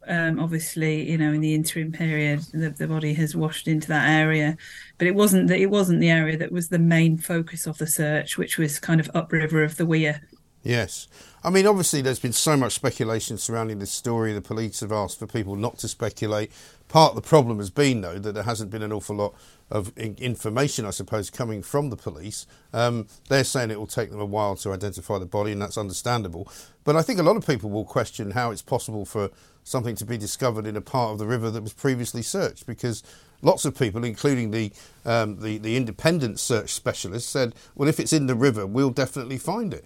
[0.08, 4.10] um, obviously, you know, in the interim period, the, the body has washed into that
[4.10, 4.58] area.
[4.98, 7.88] But it wasn't that it wasn't the area that was the main focus of the
[7.88, 10.22] search, which was kind of upriver of the weir.
[10.64, 11.08] Yes.
[11.46, 14.32] I mean, obviously, there's been so much speculation surrounding this story.
[14.32, 16.54] The police have asked for people not to speculate.
[16.88, 19.36] Part of the problem has been, though, that there hasn't been an awful lot
[19.70, 22.48] of information, I suppose, coming from the police.
[22.72, 25.78] Um, they're saying it will take them a while to identify the body, and that's
[25.78, 26.48] understandable.
[26.86, 29.30] But I think a lot of people will question how it's possible for
[29.66, 33.04] something to be discovered in a part of the river that was previously searched, because
[33.42, 34.72] lots of people, including the,
[35.04, 39.38] um, the, the independent search specialists, said, well, if it's in the river, we'll definitely
[39.38, 39.86] find it.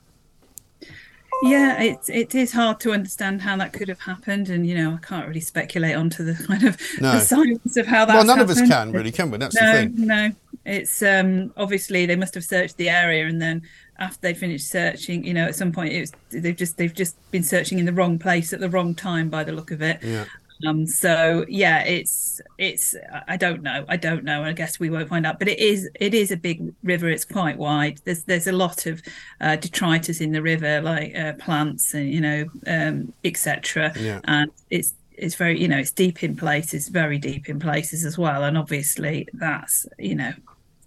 [1.43, 4.93] Yeah, it it is hard to understand how that could have happened, and you know
[4.93, 7.11] I can't really speculate onto the kind of No.
[7.13, 8.15] the science of how that.
[8.15, 9.37] well, none of us can really, can we?
[9.37, 10.07] That's no, the thing.
[10.07, 10.31] no.
[10.65, 13.61] It's um, obviously they must have searched the area, and then
[13.99, 17.15] after they finished searching, you know, at some point it was they've just they've just
[17.31, 19.99] been searching in the wrong place at the wrong time by the look of it.
[20.03, 20.25] Yeah.
[20.65, 22.95] Um, so yeah, it's it's
[23.27, 24.43] I don't know, I don't know.
[24.43, 25.39] I guess we won't find out.
[25.39, 27.09] But it is it is a big river.
[27.09, 27.99] It's quite wide.
[28.05, 29.01] There's there's a lot of
[29.41, 33.93] uh, detritus in the river, like uh, plants and you know um, etc.
[33.99, 34.21] Yeah.
[34.25, 38.17] And it's it's very you know it's deep in places, very deep in places as
[38.17, 38.43] well.
[38.43, 40.33] And obviously that's you know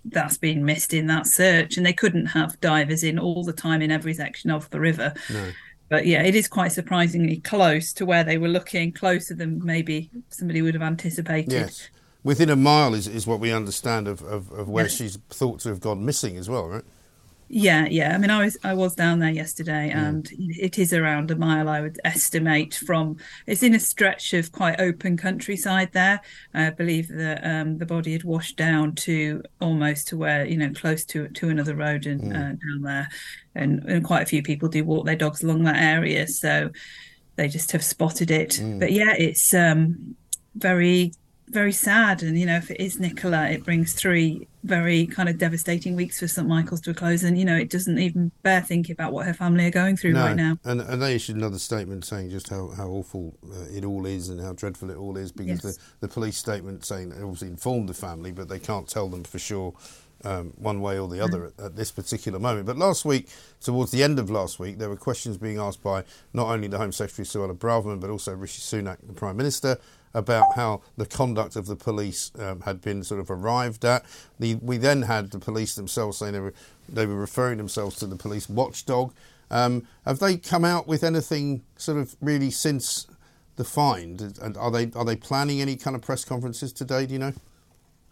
[0.07, 3.83] that's been missed in that search, and they couldn't have divers in all the time
[3.83, 5.13] in every section of the river.
[5.31, 5.51] No.
[5.91, 10.09] But yeah, it is quite surprisingly close to where they were looking, closer than maybe
[10.31, 11.53] somebody would have anticipated.
[11.53, 11.91] Yes.
[12.23, 14.95] Within a mile is, is what we understand of, of, of where Yes.
[14.95, 16.85] she's thought to have gone missing as well, right?
[17.53, 18.15] Yeah, yeah.
[18.15, 21.69] I mean, I was I was down there yesterday, and it is around a mile.
[21.69, 23.17] I would estimate from.
[23.45, 26.21] It's in a stretch of quite open countryside there.
[26.55, 30.71] I believe that um, the body had washed down to almost to where you know
[30.73, 33.09] close to to another road and uh, down there,
[33.57, 36.71] and, and quite a few people do walk their dogs along that area, so
[37.35, 38.61] they just have spotted it.
[38.79, 40.15] But yeah, it's um,
[40.55, 41.15] very
[41.51, 45.39] very sad, and you know, if it is Nicola, it brings three very kind of
[45.39, 48.61] devastating weeks for St Michael's to a close, and you know, it doesn't even bear
[48.61, 50.59] thinking about what her family are going through right now.
[50.65, 54.29] And, and they issued another statement saying just how, how awful uh, it all is
[54.29, 55.77] and how dreadful it all is because Yes.
[55.77, 59.25] the, the police statement saying they obviously informed the family, but they can't tell them
[59.25, 59.75] for sure
[60.25, 62.67] um, one way or the other at, at this particular moment.
[62.67, 63.29] But last week,
[63.61, 66.79] towards the end of last week, there were questions being asked by not only the
[66.79, 69.79] Home Secretary Suella Braverman, but also Rishi Sunak, the Prime Minister,
[70.15, 74.05] about how the conduct of the police um, had been sort of arrived at.
[74.39, 76.55] The, we then had the police themselves saying they were,
[76.89, 79.13] they were referring themselves to the police watchdog.
[79.51, 83.07] Um, have they come out with anything sort of really since
[83.57, 84.39] the find?
[84.41, 87.07] And are they are they planning any kind of press conferences today?
[87.07, 87.33] Do you know?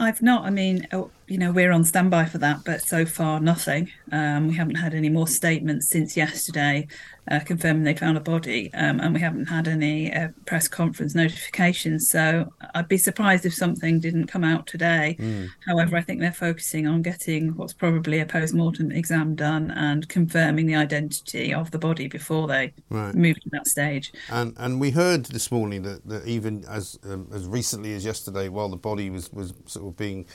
[0.01, 0.45] I've not.
[0.45, 3.91] I mean, oh, you know, we're on standby for that, but so far nothing.
[4.13, 6.89] Um, we haven't had any more statements since yesterday
[7.31, 11.15] uh, confirming they found a body, um, and we haven't had any uh, press conference
[11.15, 12.09] notifications.
[12.09, 15.17] So I'd be surprised if something didn't come out today.
[15.67, 20.67] However, I think they're focusing on getting what's probably a post-mortem exam done and confirming
[20.67, 23.15] the identity of the body before they Right.
[23.15, 24.13] move to that stage.
[24.31, 28.49] And and we heard this morning that, that even as um, as recently as yesterday,
[28.49, 30.27] while the body was was sort of being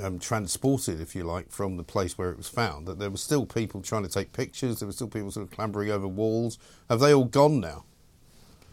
[0.00, 3.16] um, transported, if you like, from the place where it was found, that there were
[3.16, 4.80] still people trying to take pictures.
[4.80, 6.58] There were still people sort of clambering over walls.
[6.88, 7.84] Have they all gone now?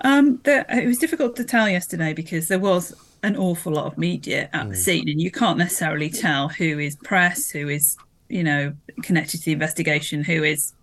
[0.01, 3.97] Um, there, it was difficult to tell yesterday because there was an awful lot of
[3.97, 7.97] media at the scene, and you can't necessarily tell who is press, who is
[8.29, 10.73] you know connected to the investigation, who is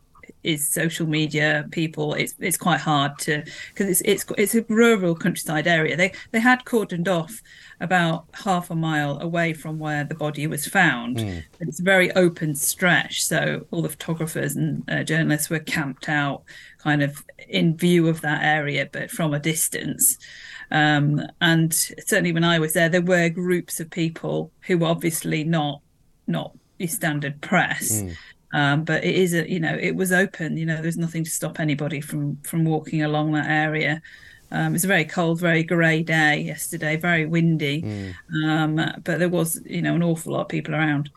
[0.42, 2.14] is social media people.
[2.14, 5.96] It's it's quite hard to because it's it's it's a rural countryside area.
[5.96, 7.40] They they had cordoned off
[7.80, 11.16] about half a mile away from where the body was found.
[11.58, 16.08] But it's a very open stretch, so all the photographers and uh, journalists were camped
[16.08, 16.44] out,
[16.78, 20.18] kind of in view of that area, but from a distance.
[20.70, 25.44] Um, and certainly when I was there, there were groups of people who were obviously
[25.44, 25.80] not
[26.26, 28.02] not your standard press.
[28.52, 31.30] Um, but it is a you know it was open you know there's nothing to
[31.30, 34.00] stop anybody from from walking along that area
[34.54, 38.14] um, it's a very cold very grey day yesterday very windy
[38.46, 41.10] um, but there was you know an awful lot of people around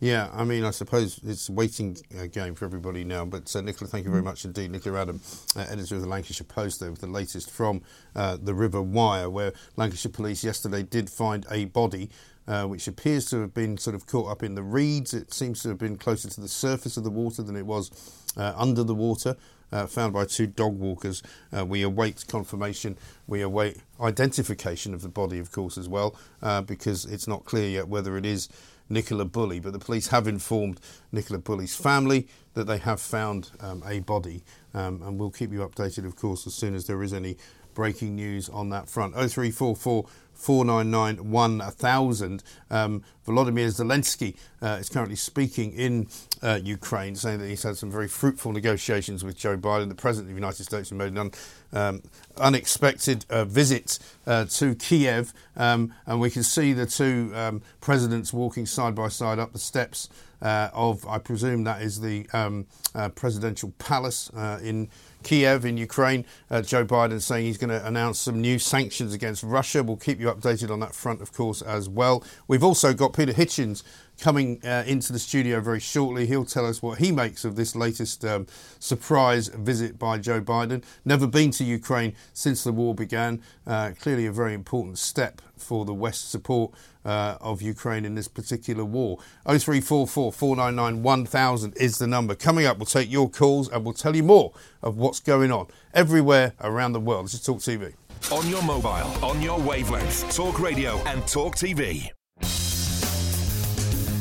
[0.00, 3.24] Yeah, I mean, I suppose it's a waiting uh, game for everybody now.
[3.24, 4.70] But uh, Nicola, thank you very much indeed.
[4.70, 5.20] Nicola Adam,
[5.56, 7.80] uh, editor of the Lancashire Post, there with the latest from
[8.14, 12.10] uh, the River Wyre, where Lancashire Police yesterday did find a body.
[12.46, 15.14] Uh, which appears to have been sort of caught up in the reeds.
[15.14, 17.90] It seems to have been closer to the surface of the water than it was
[18.36, 19.34] uh, under the water.
[19.74, 21.20] Uh, found by two dog walkers.
[21.52, 22.96] Uh, we await confirmation.
[23.26, 27.68] We await identification of the body, of course, as well, uh, because it's not clear
[27.68, 28.48] yet whether it is
[28.88, 29.58] Nicola Bulley.
[29.58, 30.78] But the police have informed
[31.10, 35.58] Nicola Bulley's family that they have found um, a body, um, and we'll keep you
[35.58, 37.36] updated, of course, as soon as there is any
[37.74, 39.14] breaking news on that front.
[39.14, 42.42] 0344 499 1000.
[42.70, 46.08] Um, Volodymyr Zelensky uh, is currently speaking in
[46.42, 50.30] uh, Ukraine, saying that he's had some very fruitful negotiations with Joe Biden, the President
[50.30, 51.30] of the United States, who made an un,
[51.72, 52.02] um,
[52.36, 55.32] unexpected uh, visit uh, to Kiev.
[55.56, 59.58] Um, and we can see the two um, presidents walking side by side up the
[59.58, 60.08] steps
[60.44, 64.88] uh, of, I presume that is the um, uh, presidential palace uh, in
[65.24, 66.24] Kiev in Ukraine.
[66.50, 69.82] Uh, Joe Biden saying he's going to announce some new sanctions against Russia.
[69.82, 72.22] We'll keep you updated on that front, of course, as well.
[72.46, 73.82] We've also got Peter Hitchens
[74.20, 76.26] coming uh, into the studio very shortly.
[76.26, 78.46] He'll tell us what he makes of this latest um,
[78.78, 80.84] surprise visit by Joe Biden.
[81.04, 83.42] Never been to Ukraine since the war began.
[83.66, 86.72] Uh, clearly, a very important step for the West's support
[87.04, 89.18] uh, of Ukraine in this particular war.
[89.46, 92.34] 0344 499 1000 is the number.
[92.34, 94.52] Coming up, we'll take your calls and we'll tell you more
[94.82, 97.26] of what's going on everywhere around the world.
[97.26, 97.94] This is Talk TV.
[98.32, 98.88] On your mobile,
[99.24, 102.10] on your wavelength, Talk Radio and Talk TV.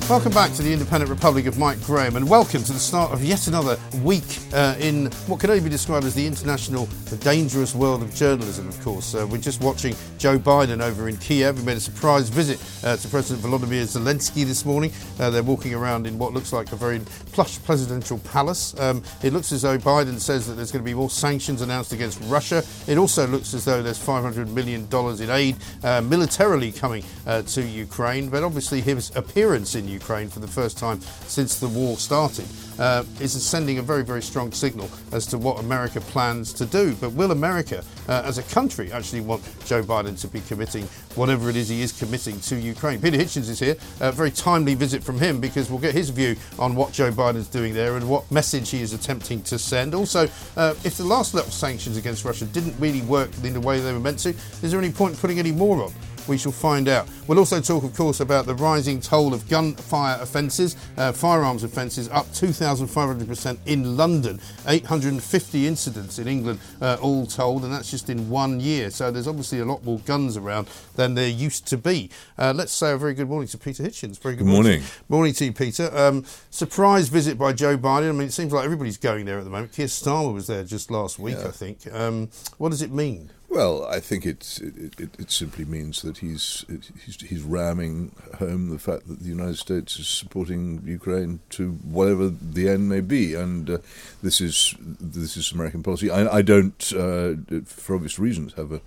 [0.10, 3.24] Welcome back to the Independent Republic of Mike Graham, and welcome to the start of
[3.24, 7.74] yet another week uh, in what can only be described as the international, the dangerous
[7.74, 8.68] world of journalism.
[8.68, 11.58] Of course, uh, we're just watching Joe Biden over in Kiev.
[11.58, 14.92] He made a surprise visit uh, to President Volodymyr Zelensky this morning.
[15.20, 17.00] Uh, they're walking around in what looks like a very
[17.32, 18.78] plush presidential palace.
[18.82, 21.94] Um, it looks as though Biden says that there's going to be more sanctions announced
[21.94, 22.62] against Russia.
[22.88, 27.44] It also looks as though there's 500 million dollars in aid uh, militarily coming uh,
[27.44, 28.28] to Ukraine.
[28.28, 32.46] But obviously, his appearance in Ukraine for the first time since the war started
[32.80, 36.96] uh, is sending a very, very strong signal as to what America plans to do.
[36.96, 40.86] But will America, uh, as a country, actually want Joe Biden to be committing
[41.16, 43.02] whatever it is he is committing to Ukraine?
[43.02, 43.76] Peter Hitchens is here.
[44.00, 47.48] A very timely visit from him because we'll get his view on what Joe Biden's
[47.48, 49.94] doing there and what message he is attempting to send.
[49.94, 50.28] Also,
[50.58, 53.94] uh, if the last of sanctions against Russia didn't really work in the way they
[53.94, 55.92] were meant to, is there any point in putting any more on?
[56.28, 57.08] We shall find out.
[57.28, 62.10] We'll also talk, of course, about the rising toll of gunfire offences, uh, firearms offences
[62.10, 68.30] up 2,500% in London, 850 incidents in England, uh, all told, and that's just in
[68.30, 68.90] one year.
[68.90, 72.10] So there's obviously a lot more guns around than there used to be.
[72.38, 74.20] Uh, let's say a very good morning to Peter Hitchens.
[74.20, 74.84] Very good, Good morning.
[75.10, 75.96] Morning to you, Peter.
[75.96, 78.10] Um, surprise visit by Joe Biden.
[78.10, 79.72] I mean, it seems like everybody's going there at the moment.
[79.74, 81.80] Keir Starmer was there just last week, I think.
[81.92, 83.30] Um, what does it mean?
[83.54, 86.66] Well, I think it, it, it simply means that he's,
[87.06, 92.30] he's he's ramming home the fact that the United States is supporting Ukraine to whatever
[92.30, 93.78] the end may be, and uh,
[94.24, 96.10] this is this is American policy.
[96.10, 97.34] I, I don't, uh,
[97.68, 98.82] for obvious reasons, have a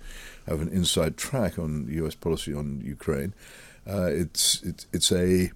[0.47, 2.15] have an inside track on U.S.
[2.15, 3.33] policy on Ukraine.
[3.89, 5.51] Uh, it's it, it's a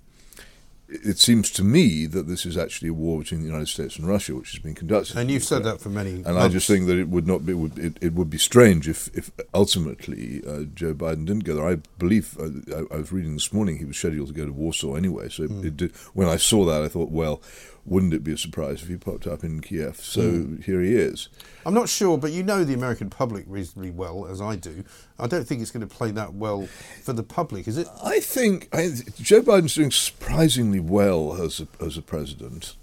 [0.91, 4.07] it seems to me that this is actually a war between the United States and
[4.07, 5.17] Russia, which has been conducted.
[5.17, 6.11] And you've said that for many.
[6.11, 6.39] And months.
[6.39, 7.53] I just think that it would not be.
[7.53, 11.55] It would, it, it would be strange if, if ultimately uh, Joe Biden didn't go
[11.55, 11.67] there.
[11.67, 14.51] I believe uh, I, I, was reading this morning he was scheduled to go to
[14.51, 15.29] Warsaw anyway.
[15.29, 15.61] So Hmm.
[15.61, 15.65] mm.
[15.65, 17.41] it did, when I saw that, I thought, well,
[17.85, 19.97] wouldn't it be a surprise if he popped up in Kiev?
[19.97, 20.63] So Mm.
[20.63, 21.29] here he is.
[21.65, 24.83] I'm not sure, but you know the American public reasonably well, as I do.
[25.19, 26.67] I don't think it's going to play that well
[27.03, 27.87] for the public, is it?
[28.03, 32.75] I think I, Joe Biden's doing surprisingly well as a, as a president.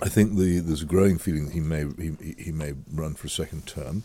[0.00, 3.28] I think the, there's a growing feeling that he may he, he may run for
[3.28, 4.02] a second term,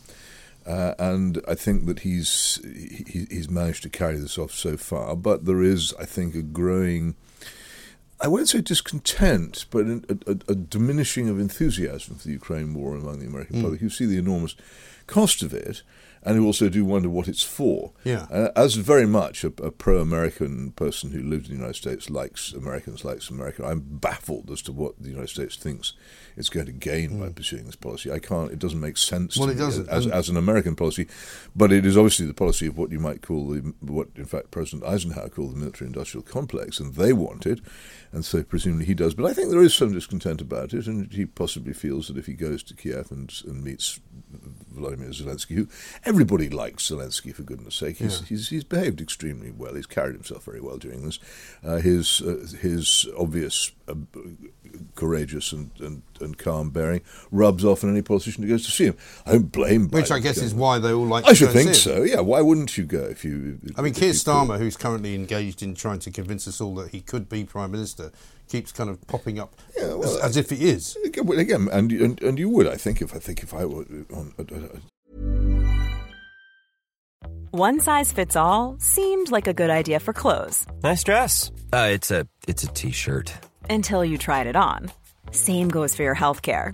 [0.65, 5.15] uh, and I think that he's he, he's managed to carry this off so far.
[5.15, 7.15] But there is, I think, a growing.
[8.19, 12.95] I won't say discontent, but a, a, a diminishing of enthusiasm for the Ukraine war
[12.95, 13.61] among the American Mm.
[13.63, 13.81] public.
[13.81, 14.55] You see the enormous
[15.05, 15.83] cost of it,
[16.27, 17.93] and you also do wonder what it's for.
[18.03, 18.27] Yeah.
[18.29, 22.51] Uh, as very much a, a pro-American person who lived in the United States likes
[22.51, 25.93] Americans, likes America, I'm baffled as to what the United States thinks
[26.35, 28.11] it's going to gain by pursuing this policy.
[28.11, 28.51] I can't.
[28.51, 29.37] It doesn't make sense.
[29.37, 29.39] Mm.
[29.39, 29.89] Well, to it me doesn't.
[29.89, 31.07] as, as an American policy,
[31.55, 34.51] but it is obviously the policy of what you might call the what, in fact,
[34.51, 37.61] President Eisenhower called the military-industrial complex, and they want it,
[38.11, 39.13] and so presumably he does.
[39.13, 42.25] But I think there is some discontent about it, and he possibly feels that if
[42.25, 43.99] he goes to Kiev and, and meets
[44.71, 45.67] Vladimir Zelensky, who
[46.05, 48.25] everybody likes Zelensky for goodness sake, he's, Yeah.
[48.27, 49.73] he's he's behaved extremely well.
[49.75, 51.19] He's carried himself very well during this.
[51.63, 53.71] Uh, his uh, his obvious.
[53.87, 53.95] Uh,
[54.95, 57.01] courageous and, and, and calm bearing
[57.31, 58.97] rubs off on any politician who goes to see him.
[59.25, 62.03] I don't blame Which I guess is why they all like I should think so.
[62.03, 63.59] Yeah, why wouldn't you go if you?
[63.77, 64.59] I mean, Keir you could?
[64.59, 68.11] Who's currently engaged in trying to convince us all that he could be Prime Minister,
[68.47, 70.95] keeps kind of popping up Yeah, well, as, as if he is.
[71.05, 73.85] Again, again, and, and and you would, I think, if I think if I were
[74.13, 74.33] on.
[74.39, 74.79] Uh, uh,
[77.51, 81.51] One size fits all seemed like a good idea for clothes Nice dress.
[81.73, 83.33] Uh, it's a it's a t-shirt.
[83.69, 84.91] until you tried it on.
[85.31, 86.73] Same goes for your healthcare.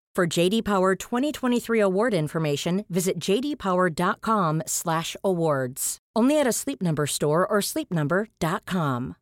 [0.13, 5.97] For JD Power 2023 award information, visit jdpower.com/awards.
[6.13, 9.15] Only at a Sleep Number store or sleepnumber.com.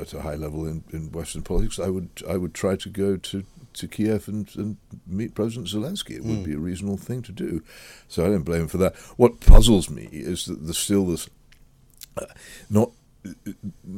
[0.00, 3.16] At a high level in, in Western politics, I would I would try to go
[3.16, 3.42] to,
[3.72, 4.76] to Kiev and, and
[5.08, 6.12] meet President Zelensky.
[6.16, 6.44] It would Mm.
[6.44, 7.64] be a reasonable thing to do.
[8.06, 8.94] So I don't blame him for that.
[9.16, 11.28] What puzzles me is that there's still this
[12.16, 12.26] uh,
[12.70, 12.90] not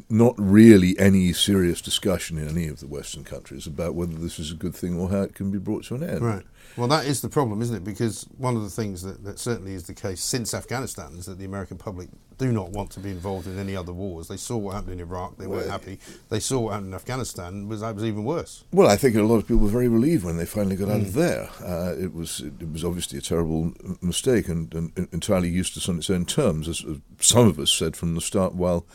[0.09, 4.51] not really any serious discussion in any of the Western countries about whether this is
[4.51, 6.20] a good thing or how it can be brought to an end.
[6.22, 6.45] Right.
[6.76, 7.85] Well, that is the problem, isn't it?
[7.85, 11.39] Because one of the things that, that certainly is the case since Afghanistan is that
[11.39, 14.29] the American public do not want to be involved in any other wars.
[14.29, 15.99] They saw what happened in Iraq; they weren't happy.
[16.29, 18.62] They saw what happened in Afghanistan; was that was even worse.
[18.72, 21.01] Well, I think a lot of people were very relieved when they finally got out
[21.01, 21.07] Mm.
[21.07, 21.51] of there.
[21.61, 26.11] Uh, it was it was obviously a terrible mistake and, and entirely useless on its
[26.11, 28.55] own terms, as as some of us said from the start.
[28.55, 28.87] While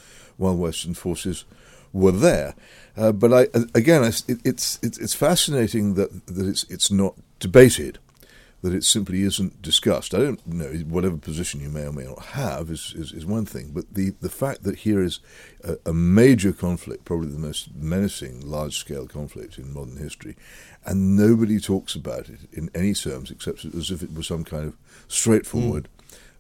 [0.44, 1.46] while Western forces
[1.94, 2.54] were there,
[2.98, 3.42] uh, but I
[3.74, 7.98] again, I s- it, it's it's it's fascinating that that it's it's not debated.
[8.64, 10.14] That it simply isn't discussed.
[10.14, 13.46] I don't know whatever position you may or may not have is, is, is one
[13.46, 15.20] thing, but the, the fact that here is
[15.66, 20.38] a, a major conflict, probably the most menacing large scale conflict in modern history,
[20.86, 24.66] and nobody talks about it in any terms except as if it was some kind
[24.66, 24.78] of
[25.10, 25.90] straightforward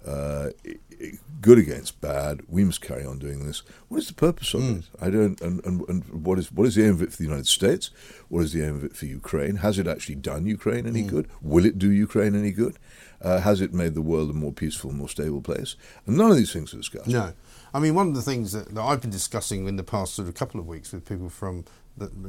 [0.07, 0.92] uh, i- i-
[1.41, 2.41] good against bad.
[2.47, 3.63] We must carry on doing this.
[3.87, 4.85] What is the purpose of it?
[5.01, 5.39] I don't.
[5.41, 7.91] And, and, and what is what is the aim of it for the United States?
[8.29, 9.57] What is the aim of it for Ukraine?
[9.57, 11.27] Has it actually done Ukraine any good?
[11.41, 12.77] Will it do Ukraine any good?
[13.21, 15.75] Uh, has it made the world a more peaceful, more stable place?
[16.05, 17.07] And none of these things are discussed.
[17.07, 17.33] No,
[17.73, 20.27] I mean one of the things that, that I've been discussing in the past sort
[20.27, 21.65] of couple of weeks with people from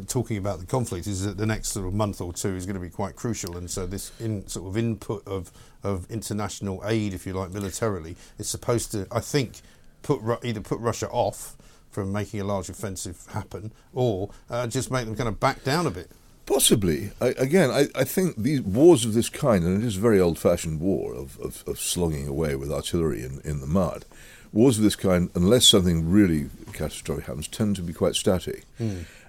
[0.09, 2.75] talking about the conflict is that the next sort of month or two is going
[2.75, 5.51] to be quite crucial, and so this in sort of input of
[5.83, 9.61] of international aid, if you like, militarily, is supposed to, I think,
[10.03, 11.57] put Ru- either put Russia off
[11.91, 15.87] from making a large offensive happen, or uh, just make them kind of back down
[15.87, 16.11] a bit.
[16.47, 17.11] Possibly.
[17.21, 20.21] I, again, I, I think these wars of this kind, and it is a very
[20.21, 24.05] old fashioned war of, of, of slogging away with artillery in, in the mud,
[24.53, 28.65] wars of this kind, unless something really catastrophic happens, tend to be quite static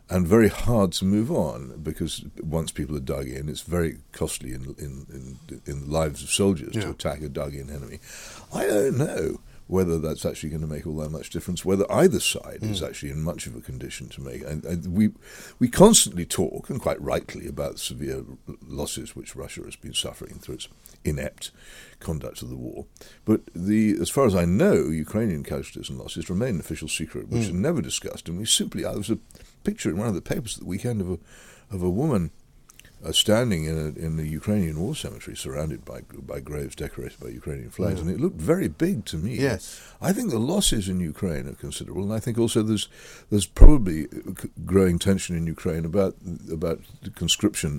[0.10, 4.54] and very hard to move on because once people are dug in, it's very costly
[4.54, 5.06] in, in,
[5.50, 8.00] in, in the lives of soldiers to attack a dug in enemy.
[8.54, 12.20] I don't know whether that's actually going to make all that much difference, whether either
[12.20, 14.44] side is actually in much of a condition to make.
[14.44, 15.10] And, and we
[15.58, 18.24] we constantly talk, and quite rightly, about the severe
[18.62, 20.68] losses which Russia has been suffering through its
[21.04, 21.50] inept
[22.00, 22.86] conduct of the war.
[23.26, 27.30] But the as far as I know, Ukrainian casualties and losses remain an official secret,
[27.30, 27.50] which Mm.
[27.50, 28.30] are never discussed.
[28.30, 29.18] And we simply there was a
[29.70, 31.18] picture in one of the papers at the weekend of a
[31.76, 32.24] of a woman
[33.06, 36.00] uh, standing in a, in the Ukrainian war cemetery, surrounded by
[36.32, 38.04] by graves decorated by Ukrainian flags, Yeah.
[38.04, 39.34] and it looked very big to me.
[39.50, 39.64] Yes.
[40.02, 42.88] I think the losses in Ukraine are considerable, and I think also there's
[43.32, 44.00] there's probably
[44.74, 46.14] growing tension in Ukraine about
[46.60, 47.72] about the conscription,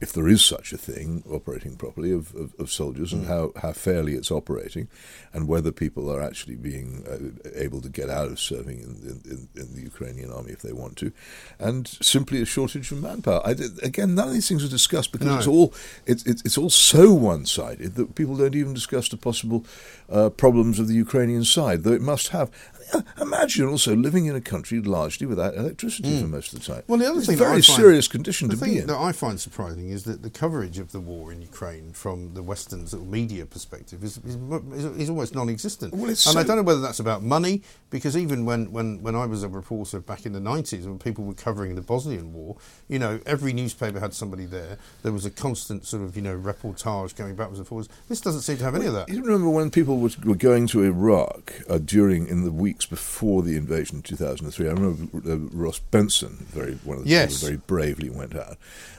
[0.00, 3.28] if there is such a thing, operating properly of, of, of soldiers and Mm.
[3.28, 4.88] how, how fairly it's operating,
[5.32, 9.20] and whether people are actually being uh, able to get out of serving in, in,
[9.32, 11.12] in, in the Ukrainian army if they want to,
[11.58, 13.40] and simply a shortage of manpower.
[13.46, 15.38] I, again, none of these things are discussed because No.
[15.38, 15.74] it's all
[16.06, 19.64] it's, it's it's all so one-sided that people don't even discuss the possible
[20.10, 22.50] uh, problems of the Ukrainian side, though it must have.
[22.92, 26.82] Uh, Imagine also living in a country largely without electricity for most of the time.
[26.82, 26.88] Mm.
[26.88, 28.86] Well, the other it's thing a very I find- serious condition to be in.
[28.86, 32.42] that I find surprising is that the coverage of the war in Ukraine from the
[32.42, 34.36] Western sort of media perspective is, is,
[34.74, 35.94] is, is almost non-existent.
[35.94, 39.26] Well, and I don't know whether that's about money, because even when, when, when I
[39.26, 42.56] was a reporter back in the 90s, when people were covering the Bosnian war,
[42.88, 44.78] you know, every newspaper had somebody there.
[45.02, 47.88] There was a constant sort of, you know, reportage going backwards and forwards.
[48.08, 49.08] This doesn't seem to have any of that.
[49.08, 53.42] You remember when people were, were going to Iraq uh, during in the weeks before
[53.42, 54.66] the invasion in 2003?
[54.68, 57.40] I remember uh, Ross Benson, very one of the Yes.
[57.40, 58.56] very bravely went out.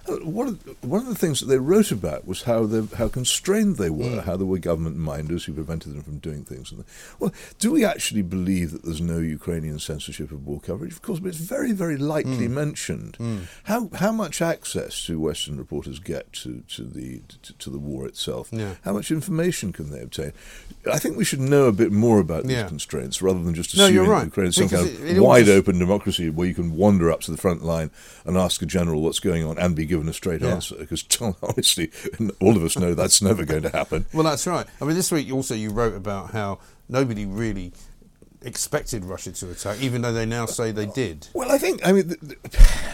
[0.07, 0.47] Uh, what
[0.83, 4.05] one of the things that they wrote about was how they, how constrained they were,
[4.05, 4.23] Mm.
[4.23, 6.71] how there were government minders who prevented them from doing things.
[6.71, 6.83] And
[7.19, 10.91] well, do we actually believe that there's no Ukrainian censorship of war coverage?
[10.93, 12.51] Of course, but it's very, very lightly Mm.
[12.51, 13.17] mentioned.
[13.19, 13.39] Mm.
[13.63, 18.05] How how much access do Western reporters get to, to the to, to the war
[18.07, 18.49] itself?
[18.51, 18.75] Yeah.
[18.83, 20.31] How much information can they obtain?
[20.91, 22.67] I think we should know a bit more about these Yeah.
[22.67, 24.25] constraints rather than just No, assuming you're right.
[24.25, 26.53] Ukraine is some Because kind of it- it all wide just- open democracy where you
[26.53, 27.89] can wander up to the front line
[28.25, 30.49] and ask a general what's going on and be given a straight Yeah.
[30.55, 30.75] answer.
[30.75, 31.03] Because
[31.41, 31.91] honestly,
[32.41, 34.05] all of us know that's never going to happen.
[34.13, 34.65] Well, that's right.
[34.81, 36.59] I mean, this week also you wrote about how
[36.89, 37.73] nobody really
[38.41, 41.27] expected Russia to attack, even though they now say they did.
[41.33, 42.19] Well, I think I mean, th-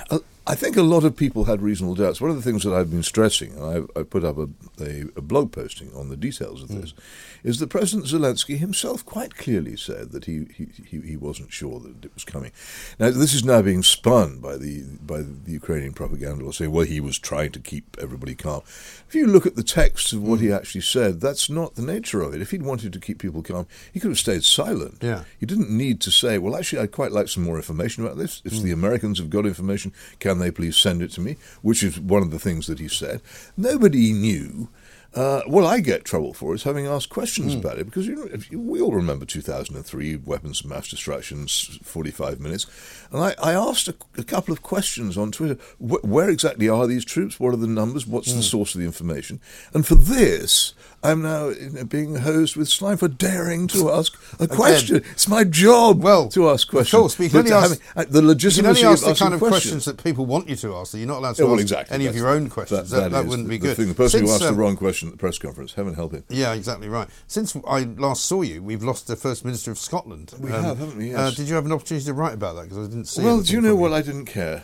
[0.10, 2.20] th- I think a lot of people had reasonable doubts.
[2.20, 5.06] One of the things that I've been stressing, and I, I put up a, a,
[5.16, 6.82] a blog posting on the details of hmm.
[6.82, 6.96] this,
[7.44, 11.80] is that President Zelensky himself quite clearly said that he, he, he, he wasn't sure
[11.80, 12.52] that it was coming.
[13.00, 16.86] Now, this is now being spun by the by the Ukrainian propaganda, or saying, well,
[16.86, 18.62] he was trying to keep everybody calm.
[19.08, 20.54] If you look at the text of what he hmm.
[20.54, 22.42] actually said, that's not the nature of it.
[22.42, 24.98] If he'd wanted to keep people calm, he could have stayed silent.
[25.02, 25.24] Yeah.
[25.40, 28.42] You didn't need to say, well, actually, I'd quite like some more information about this.
[28.44, 28.64] If hmm.
[28.64, 31.38] the Americans have got information, can they please send it to me?
[31.62, 33.22] Which is one of the things that he said.
[33.58, 34.70] Nobody knew.
[35.14, 38.30] Uh, what I get trouble for is having asked questions about it because you know,
[38.32, 42.66] if you, we all remember 2003 weapons of mass destruction, 45 minutes,
[43.12, 45.58] and I, I asked a, a couple of questions on Twitter.
[45.80, 47.40] Wh- where exactly are these troops?
[47.40, 48.08] What are the numbers?
[48.08, 49.40] What's the source of the information?
[49.74, 54.14] And for this, I'm now you know, being hosed with slime for daring to ask
[54.40, 54.98] a question.
[55.12, 56.94] It's my job Well, to ask questions.
[56.94, 59.14] Of course, but you can But only ask, having- uh, the you legitimacy ask the
[59.16, 59.84] kind of questions.
[59.84, 59.86] questions.
[59.86, 60.92] that people want you to ask.
[60.92, 61.96] That you're not allowed to Yeah, well, ask exactly.
[61.96, 62.90] any of your own questions.
[62.92, 63.78] That, That, that wouldn't the, be good.
[63.78, 66.14] The, the person who asked um, the wrong question at the press conference, heaven help
[66.14, 66.24] him.
[66.30, 67.08] Yeah, exactly right.
[67.28, 70.34] Since I last saw you, we've lost the First Minister of Scotland.
[70.40, 71.14] We have, haven't we?
[71.16, 72.64] Uh, did you have an opportunity to write about that?
[72.70, 73.94] Because I didn't see Well, do you know from what?
[73.94, 74.64] I didn't care.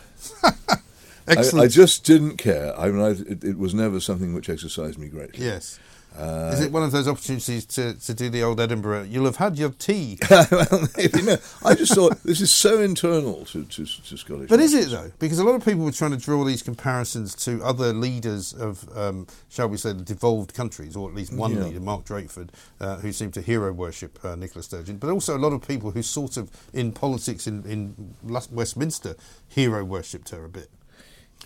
[1.26, 1.54] Excellent.
[1.62, 2.78] I, I just didn't care.
[2.78, 5.44] I mean, I, it, it was never something which exercised me greatly.
[5.44, 5.78] Yes.
[6.16, 9.04] Uh, Is it one of those opportunities to, to do the old Edinburgh?
[9.04, 10.18] You'll have had your tea.
[10.30, 11.36] well, maybe no.
[11.64, 14.48] I just thought this is so internal to, to, to Scottish.
[14.48, 15.12] But is it though?
[15.20, 18.88] Because a lot of people were trying to draw these comparisons to other leaders of,
[18.96, 21.64] um, shall we say, the devolved countries, or at least one Yeah.
[21.64, 22.48] leader, Mark Drakeford,
[22.80, 24.96] uh, who seemed to hero worship uh, Nicola Sturgeon.
[24.96, 28.14] But also a lot of people who sort of in politics in, in
[28.50, 29.14] Westminster
[29.46, 30.68] hero worshipped her a bit.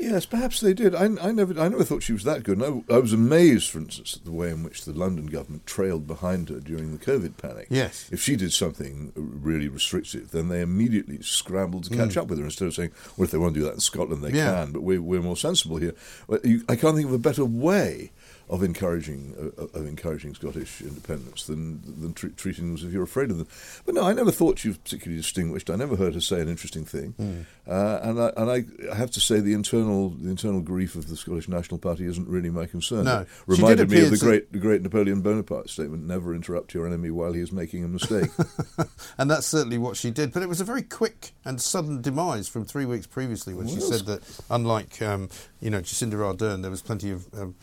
[0.01, 0.95] Yes, perhaps they did.
[0.95, 2.59] I, I never, I never thought she was that good.
[2.59, 5.67] And I, I was amazed, for instance, at the way in which the London government
[5.67, 7.67] trailed behind her during the COVID panic.
[7.69, 8.09] Yes.
[8.11, 12.45] If she did something really restrictive, then they immediately scrambled to catch up with her
[12.47, 14.35] instead of saying, "Well, if they want to do that in Scotland, they Mm.
[14.37, 14.65] Yeah.
[14.65, 15.95] can." But we're, we're more sensible here.
[16.31, 18.13] I can't think of a better way
[18.53, 23.03] of encouraging uh, of encouraging Scottish independence than than tre- treating them as if you're
[23.03, 23.49] afraid of them.
[23.87, 25.71] But no, I never thought she was particularly distinguished.
[25.71, 27.47] I never heard her say an interesting thing, Mm.
[27.67, 31.09] uh, and I and I, I have to say the internal the internal grief of
[31.09, 33.05] the Scottish National Party isn't really my concern.
[33.07, 33.21] No.
[33.21, 37.11] It reminded me of the great the great Napoleon Bonaparte statement: "Never interrupt your enemy
[37.11, 38.31] while he is making a mistake."
[39.19, 40.31] and that's certainly what she did.
[40.33, 43.81] But it was a very quick and sudden demise from three weeks previously when she
[43.81, 45.31] said that, unlike um,
[45.61, 47.55] you know Jacinda Ardern, there was plenty of um,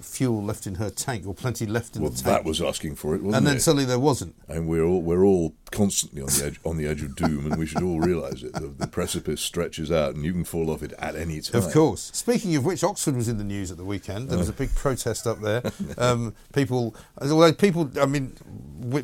[0.00, 2.26] fuel left in her tank, or plenty left in well, the tank.
[2.26, 3.60] Well that was asking for it, wasn't and then it?
[3.60, 4.34] suddenly there wasn't.
[4.48, 7.56] and we're all we're all constantly on the edge on the edge of doom, and
[7.56, 8.52] we should all realise it.
[8.54, 11.62] The, the precipice stretches out, and you can fall off it at any time.
[11.62, 12.10] Of course.
[12.12, 14.28] Speaking of which, Oxford was in the news at the weekend.
[14.28, 15.62] There was a big protest up there.
[15.98, 18.34] Um, people, although people, I mean,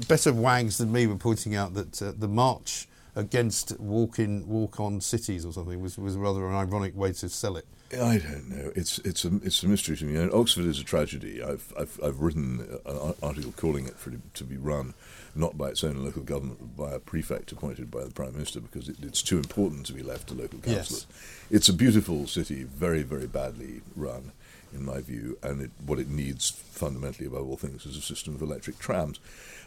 [0.09, 5.45] better wags than me were pointing out that uh, the march against walk-in, walk-on cities
[5.45, 7.67] or something was, was rather an ironic way to sell it.
[7.93, 8.73] I don't know.
[8.75, 10.17] It's it's a it's a mystery to me.
[10.17, 11.43] And Oxford is a tragedy.
[11.43, 14.95] I've I've, I've written an article calling it for it to be run
[15.35, 18.61] not by its own local government, but by a prefect appointed by the prime minister
[18.61, 20.75] because it, it's too important to be left to local Yes.
[20.77, 21.07] councillors.
[21.51, 24.33] It's a beautiful city, very very badly run,
[24.73, 28.35] in my view, and it, what it needs fundamentally above all things is a system
[28.35, 29.21] of electric trams,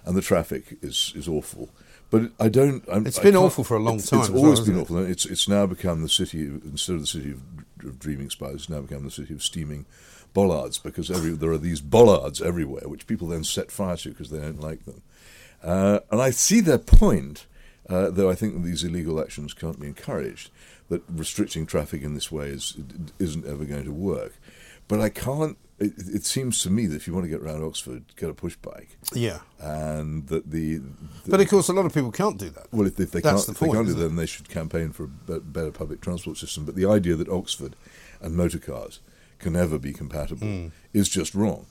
[0.04, 1.70] and the traffic is is awful.
[2.16, 2.84] But I don't.
[2.92, 4.84] I'm, It's been awful for a long it's- time It's well, always hasn't been it?
[4.84, 5.06] awful.
[5.12, 7.42] It's it's now become the city instead of the city of,
[7.84, 8.56] of dreaming spies.
[8.56, 9.86] It's now become the city of steaming
[10.34, 14.30] bollards because every there are these bollards everywhere, which people then set fire to because
[14.30, 15.02] they don't like them.
[15.64, 17.48] Uh, and I see their point,
[17.90, 20.52] uh, though I think that these illegal actions can't be encouraged.
[20.90, 22.78] That restricting traffic in this way is
[23.20, 24.34] isn't ever going to work.
[24.88, 25.58] But I can't.
[25.78, 28.34] It, it seems to me that if you want to get around Oxford, get a
[28.34, 28.98] push bike.
[29.14, 29.40] Yeah.
[29.60, 32.68] And that the, the But of course, a lot of people can't do that.
[32.72, 34.48] well, if, if they That's can't, the if they can't do that, then they should
[34.48, 36.64] campaign for a better public transport system.
[36.66, 37.76] But the idea that Oxford
[38.22, 39.02] and motor cars
[39.40, 40.72] can ever be compatible Mm.
[40.94, 41.66] is just wrong,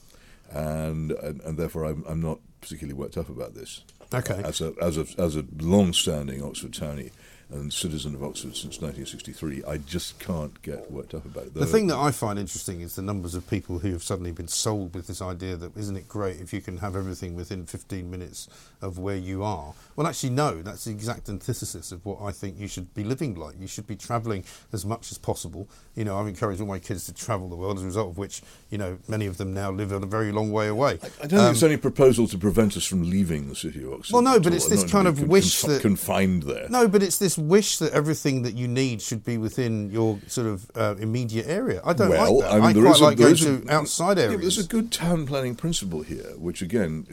[0.50, 3.84] and and, and therefore I'm, I'm not particularly worked up about this.
[4.12, 4.42] Okay.
[4.44, 7.11] As a as a as a long-standing Oxford townie,
[7.55, 9.64] and citizen of Oxford since 1963.
[9.64, 11.55] I just can't get worked up about it.
[11.55, 14.48] The thing that I find interesting is the numbers of people who have suddenly been
[14.48, 18.11] sold with this idea that isn't it great if you can have everything within 15
[18.11, 18.48] minutes
[18.82, 19.72] of where you are.
[19.96, 23.34] Well, actually, no, that's the exact antithesis of what I think you should be living
[23.34, 23.55] like.
[23.59, 25.68] You should be travelling as much as possible.
[25.94, 28.18] You know, I've encouraged all my kids to travel the world, as a result of
[28.18, 30.98] which, you know, many of them now live on a very long way away.
[31.02, 33.84] I, I don't um, think it's any proposal to prevent us from leaving the city
[33.84, 34.14] of Oxford.
[34.14, 36.68] Well, no, but it's this kind of wish conf- that confined there.
[36.68, 40.47] No, but it's this wish that everything that you need should be within your sort
[40.47, 41.80] of uh, immediate area.
[41.84, 42.53] I don't well, like that.
[42.53, 44.32] I, mean, I quite like a, going to outside areas.
[44.32, 47.07] Yeah, there's a good town planning principle here, which again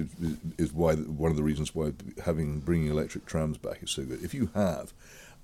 [0.57, 1.93] is, is why one of the reasons why
[2.25, 4.23] having bringing electric trams back is so good.
[4.23, 4.93] If you have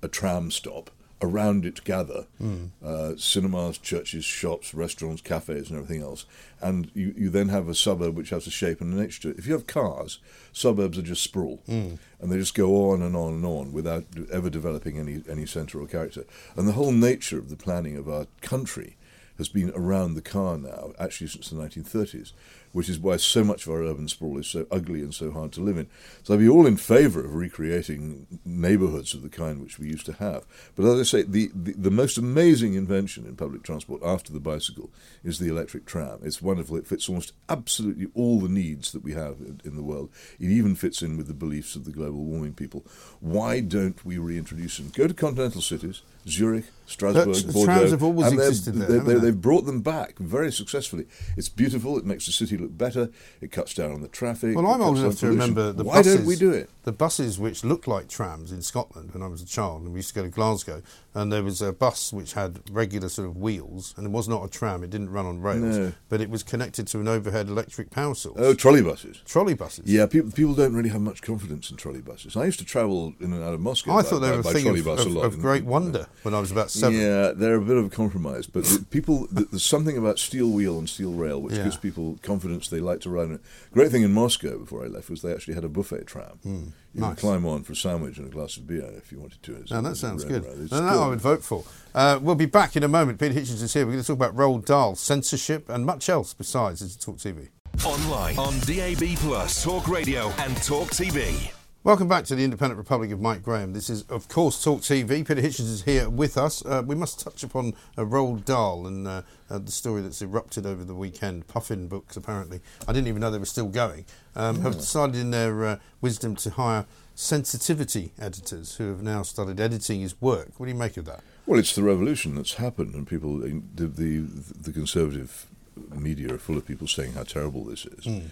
[0.02, 2.70] a tram stop around it gather mm.
[2.84, 6.26] uh, cinemas, churches, shops, restaurants, cafes, and everything else.
[6.60, 9.30] And you, you then have a suburb which has a shape and a nature to
[9.30, 9.38] it.
[9.38, 10.18] If you have cars,
[10.52, 11.62] suburbs are just sprawl.
[11.68, 11.98] Mm.
[12.20, 15.80] And they just go on and on and on without ever developing any, any centre
[15.80, 16.24] or character.
[16.56, 18.96] And the whole nature of the planning of our country
[19.38, 22.32] has been around the car now, actually since the 1930s
[22.72, 25.52] which is why so much of our urban sprawl is so ugly and so hard
[25.52, 25.88] to live in.
[26.22, 30.06] So I'd be all in favour of recreating neighbourhoods of the kind which we used
[30.06, 30.44] to have.
[30.76, 34.40] But as I say, the, the, the, most amazing invention in public transport after the
[34.40, 34.90] bicycle
[35.24, 36.20] is the electric tram.
[36.22, 36.76] It's wonderful.
[36.76, 40.10] It fits almost absolutely all the needs that we have in, in the world.
[40.38, 42.84] It even fits in with the beliefs of the global warming people.
[43.20, 44.92] Why don't we reintroduce them?
[44.94, 47.64] Go to continental cities, Zurich, Strasbourg, Bordeaux.
[47.64, 49.00] Trams have always existed there.
[49.00, 51.06] They, have brought them back very successfully.
[51.36, 51.98] It's beautiful.
[51.98, 53.10] It makes the city look better.
[53.42, 54.56] It cuts down on the traffic.
[54.56, 56.16] Well, I'm old enough to remember the Why buses.
[56.16, 56.70] don't we do it?
[56.84, 59.98] The buses which looked like trams in Scotland when I was a child, and we
[59.98, 63.36] used to go to Glasgow, and there was a bus which had regular sort of
[63.36, 64.82] wheels, and it was not a tram.
[64.82, 65.92] It didn't run on rails, no.
[66.08, 68.36] but it was connected to an overhead electric power source.
[68.38, 69.20] Oh, trolley buses.
[69.26, 69.84] Trolley buses.
[69.84, 72.34] Yeah, people people don't really have much confidence in trolley buses.
[72.34, 73.92] I used to travel in and out of Moscow.
[73.92, 75.24] I by, thought they were by, a thing trolley of, bus of, a lot.
[75.26, 76.98] of great wonder when I was about seven.
[76.98, 80.78] Yeah, they're a bit of a compromise, but the people there's something about steel wheel
[80.78, 81.64] and steel rail which Yeah.
[81.64, 83.40] gives people confidence they like to ride on it.
[83.72, 86.38] Great thing in Moscow before I left was they actually had a buffet tram.
[86.44, 87.10] you nice.
[87.14, 89.52] could climb on for a sandwich and a glass of beer if you wanted to.
[89.52, 90.44] It's- Now that sounds good.
[90.44, 90.54] right?
[90.58, 91.02] It's Now that good.
[91.02, 91.64] I would vote for.
[91.94, 93.18] Uh, we'll be back in a moment.
[93.20, 93.84] Peter Hitchens is here.
[93.86, 97.48] We're going to talk about Roald Dahl, censorship, and much else besides as Talk TV.
[97.84, 101.52] Online, on DAB, Plus, Talk Radio, and Talk TV.
[101.84, 103.72] Welcome back to the Independent Republic of Mike Graham.
[103.72, 105.26] This is, of course, Talk TV.
[105.26, 106.62] Peter Hitchens is here with us.
[106.66, 110.66] Uh, we must touch upon uh, Roald Dahl and uh, uh, the story that's erupted
[110.66, 111.46] over the weekend.
[111.46, 112.60] Puffin Books, apparently.
[112.88, 114.06] I didn't even know they were still going.
[114.34, 119.60] Um, Have decided in their uh, wisdom to hire sensitivity editors who have now started
[119.60, 120.50] editing his work.
[120.58, 121.22] What do you make of that?
[121.46, 125.46] Well, it's the revolution that's happened, and people, the the, the conservative
[125.94, 128.22] media are full of people saying how terrible this is.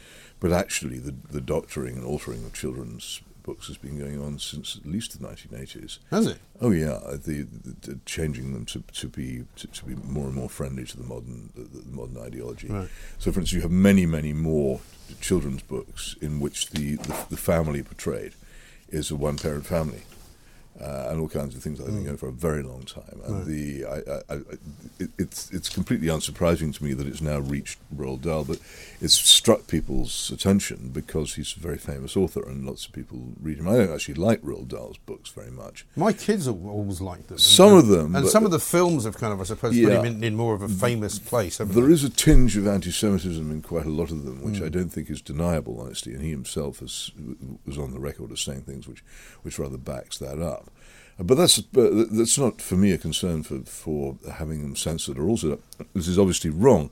[0.40, 4.76] But actually, the the doctoring and altering of children's books has been going on since
[4.76, 5.98] at least the 1980s.
[6.10, 6.38] Has it?
[6.60, 10.26] Oh yeah, uh, the, the, the changing them to, to be to, to be more
[10.26, 12.68] and more friendly to the modern the, the modern ideology.
[12.68, 12.88] Right.
[13.18, 14.80] So, for instance, you have many many more
[15.20, 18.32] children's books in which the the, the family portrayed
[18.88, 20.02] is a one parent family.
[20.78, 23.18] Uh, and all kinds of things I've been going for a very long time.
[23.24, 24.40] And the I, I, I,
[24.98, 28.58] it, it's it's completely unsurprising to me that it's now reached Roald Dahl, but
[29.00, 33.58] it's struck people's attention because he's a very famous author and lots of people read
[33.58, 33.68] him.
[33.68, 35.86] I don't actually like Roald Dahl's books very much.
[35.96, 37.38] My kids have always liked them.
[37.38, 40.04] Some of them, And some of the films have kind of, I suppose, put him
[40.04, 41.56] in, in more of a famous place.
[41.56, 41.92] There they?
[41.92, 45.08] is a tinge of anti-Semitism in quite a lot of them, which I don't think
[45.08, 46.12] is deniable, honestly.
[46.12, 47.12] And he himself has,
[47.64, 49.02] was on the record as saying things which,
[49.42, 50.65] which rather backs that up.
[51.18, 55.28] But that's but that's not for me a concern for for having them censored or
[55.28, 55.58] also.
[55.94, 56.90] This is obviously wrong.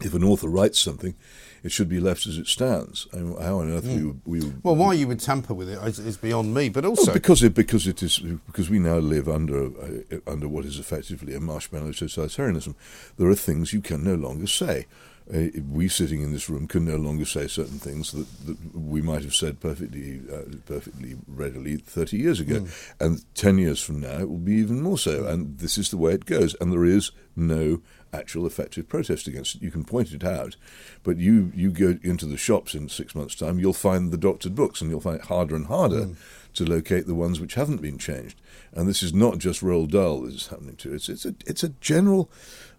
[0.00, 1.14] If an author writes something,
[1.62, 3.06] it should be left as it stands.
[3.12, 4.58] I mean, how on earth we would, we would Hmm.
[4.62, 6.68] Well, why you would tamper with it is, is beyond me.
[6.68, 10.48] But Well, also, because it because it is because we now live under uh, under
[10.48, 12.74] what is effectively a marshmallow totalitarianism.
[13.16, 14.86] There are things you can no longer say.
[15.34, 19.00] Uh, we sitting in this room can no longer say certain things that, that we
[19.00, 22.66] might have said perfectly uh, perfectly readily 30 years ago,
[23.00, 25.26] and 10 years from now it will be even more so.
[25.26, 26.54] And this is the way it goes.
[26.60, 27.80] And there is no
[28.12, 29.62] actual effective protest against it.
[29.62, 30.56] You can point it out,
[31.02, 34.54] but you you go into the shops in six months' time, you'll find the doctored
[34.54, 36.10] books, and you'll find it harder and harder
[36.54, 38.40] to locate the ones which haven't been changed.
[38.72, 40.94] And this is not just Roald Dahl this is happening to.
[40.94, 42.30] It's it's a it's a general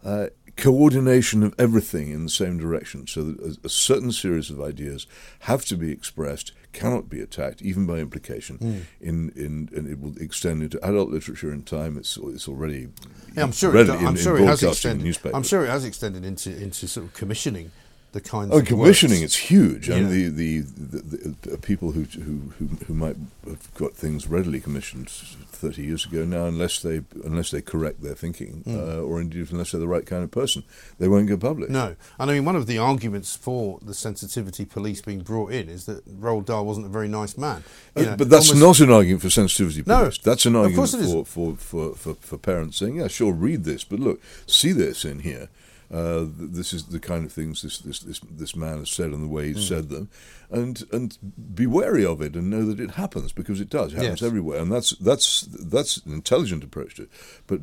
[0.04, 4.62] uh, coordination of everything in the same direction, so that a, a certain series of
[4.62, 5.08] ideas
[5.42, 8.58] have to be expressed, cannot be attacked, even by implication.
[8.58, 8.80] Hmm.
[9.02, 11.98] In, in and it will extend into adult literature in time.
[11.98, 12.90] It's it's already
[13.36, 15.18] yeah, I'm sure, it, in, I'm in sure it has extended.
[15.34, 17.72] I'm sure it has extended into into sort of commissioning
[18.14, 18.52] the kinds.
[18.54, 19.36] Oh, of commissioning works.
[19.36, 20.30] it's huge, and Yeah.
[20.30, 24.60] the the, the, the, the people who, who who who might have got things readily
[24.60, 28.78] commissioned thirty years ago now, unless they unless they correct their thinking, Mm.
[28.78, 30.64] uh, or indeed unless they're the right kind of person,
[31.00, 31.70] they won't go public.
[31.70, 35.68] No, and I mean one of the arguments for the sensitivity police being brought in
[35.70, 37.64] is that Roald Dahl wasn't a very nice man.
[37.96, 40.20] You Uh, know, but that's almost- not an argument for sensitivity police.
[40.24, 40.32] No.
[40.32, 44.00] That's an argument for, for, for, for, for parents saying, yeah, sure, read this, but
[44.00, 45.50] look, see this in here.
[45.94, 49.12] Uh, th- this is the kind of things this, this, this, this man has said
[49.12, 49.68] and the way he's Mm.
[49.68, 50.10] said them,
[50.50, 51.18] and and
[51.54, 53.94] be wary of it and know that it happens because it does.
[53.94, 54.28] It happens Yes.
[54.28, 57.10] everywhere, and that's that's that's an intelligent approach to it.
[57.46, 57.60] But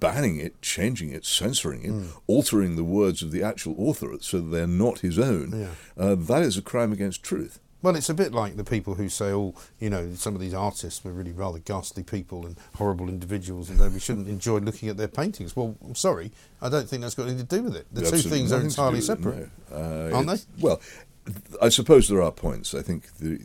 [0.00, 2.06] banning it, changing it, censoring it, Mm.
[2.26, 5.70] altering the words of the actual author so that they're not his own, Yeah.
[6.02, 7.60] uh, that is a crime against truth.
[7.84, 10.54] Well, it's a bit like the people who say, "Oh, you know, some of these
[10.54, 14.96] artists were really rather ghastly people and horrible individuals, and we shouldn't enjoy looking at
[14.96, 16.32] their paintings." Well, I'm sorry,
[16.62, 17.86] I don't think that's got anything to do with it.
[17.92, 19.76] The two things are entirely separate, no.
[19.76, 20.38] Uh, aren't they?
[20.60, 20.80] Well,
[21.60, 22.74] I suppose there are points.
[22.74, 23.38] I think the,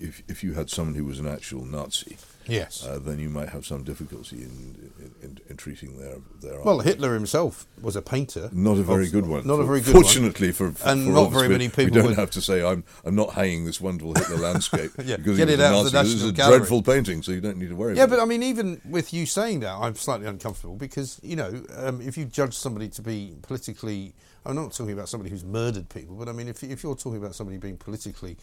[0.00, 2.16] if if you had someone who was an actual Nazi,
[2.50, 2.84] Yes.
[2.86, 6.60] uh, then you might have some difficulty in in, in, in treating their their.
[6.62, 6.86] Well, art.
[6.86, 8.50] Hitler himself was a painter.
[8.52, 9.46] Not a very good one.
[9.46, 10.02] Not a very good one.
[10.02, 11.84] Fortunately for, for and for not very many people.
[11.84, 15.16] We don't would- have to say I'm I'm not hanging this wonderful Hitler landscape Yeah,
[15.16, 16.12] because get it a out of the Nazi.
[16.14, 16.58] This is a Gallery.
[16.58, 17.96] dreadful painting, so you don't need to worry.
[17.96, 18.22] Yeah, but it.
[18.22, 22.16] I mean, even with you saying that, I'm slightly uncomfortable because you know, um, if
[22.18, 24.12] you judge somebody to be politically,
[24.44, 27.18] I'm not talking about somebody who's murdered people, but I mean, if if you're talking
[27.18, 28.36] about somebody being politically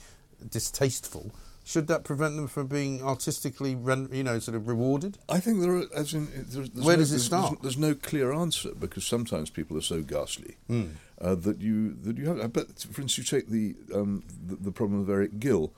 [0.51, 1.31] distasteful,
[1.67, 5.17] should that prevent them from being artistically, you know, sort of rewarded?
[5.27, 7.61] I think there are, as in, there's, there's Where no, does it start?
[7.61, 10.91] There's, there's no clear answer because sometimes people are so ghastly Mm.
[11.19, 12.53] uh, that you that you have.
[12.53, 15.73] But for instance, you take the um, the, the problem of Eric Gill,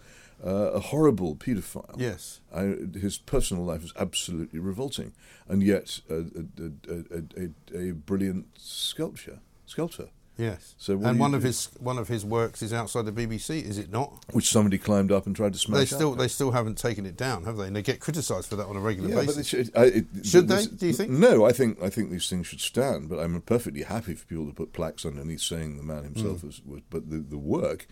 [0.45, 1.95] uh, a horrible paedophile.
[1.97, 2.39] Yes.
[2.53, 5.13] I, his personal life is absolutely revolting,
[5.47, 6.25] and yet a,
[6.87, 10.09] a, a, a, brilliant sculpture sculptor.
[10.39, 10.73] Yes.
[10.77, 13.91] So and one of his one of his works is outside the BBC, is it
[13.91, 14.23] not?
[14.31, 15.79] Which somebody climbed up and tried to smash.
[15.79, 16.17] They still up.
[16.17, 17.67] they still haven't taken it down, have they?
[17.67, 19.37] And they get criticised for that on a regular Yeah, basis.
[19.37, 20.75] it should, I, it, Should this- they?
[20.77, 21.11] Do you think?
[21.11, 23.09] No, I think I think these things should stand.
[23.09, 26.43] But I'm perfectly happy for people to put plaques underneath saying the man himself Mm.
[26.45, 26.81] was, was.
[26.89, 27.85] But the, the work,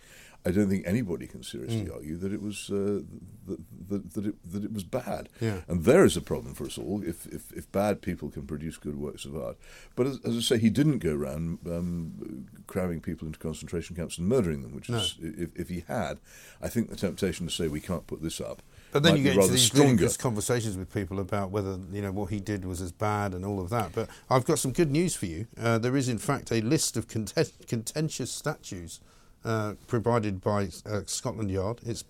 [0.47, 1.95] I don't think anybody can seriously Mm.
[1.95, 3.01] argue that it was uh,
[3.47, 5.23] that, that, that it that it was bad.
[5.41, 5.61] Yeah.
[5.67, 8.77] And there is a problem for us all if, if, if bad people can produce
[8.77, 9.57] good works of art.
[9.95, 14.17] But as, as I say, he didn't go around um, cramming people into concentration camps
[14.17, 14.73] and murdering them.
[14.75, 14.97] Which No.
[14.97, 16.19] is, if, if he had,
[16.61, 18.61] I think the temptation to say we can't put this up.
[18.93, 20.07] But then you get into these stronger.
[20.17, 23.59] conversations with people about whether you know what he did was as bad and all
[23.59, 23.91] of that.
[23.93, 25.47] But I've got some good news for you.
[25.59, 28.99] Uh, there is in fact a list of content- contentious statues
[29.47, 31.79] uh, provided by uh, Scotland Yard.
[31.85, 32.03] It's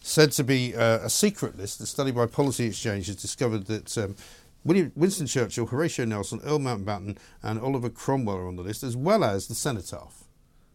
[0.00, 1.80] said to be uh, a secret list.
[1.80, 3.96] A study by Policy Exchange has discovered that.
[3.96, 4.16] Um,
[4.64, 8.96] William, Winston Churchill, Horatio Nelson, Earl Mountbatten, and Oliver Cromwell are on the list, as
[8.96, 10.22] well as the cenotaph.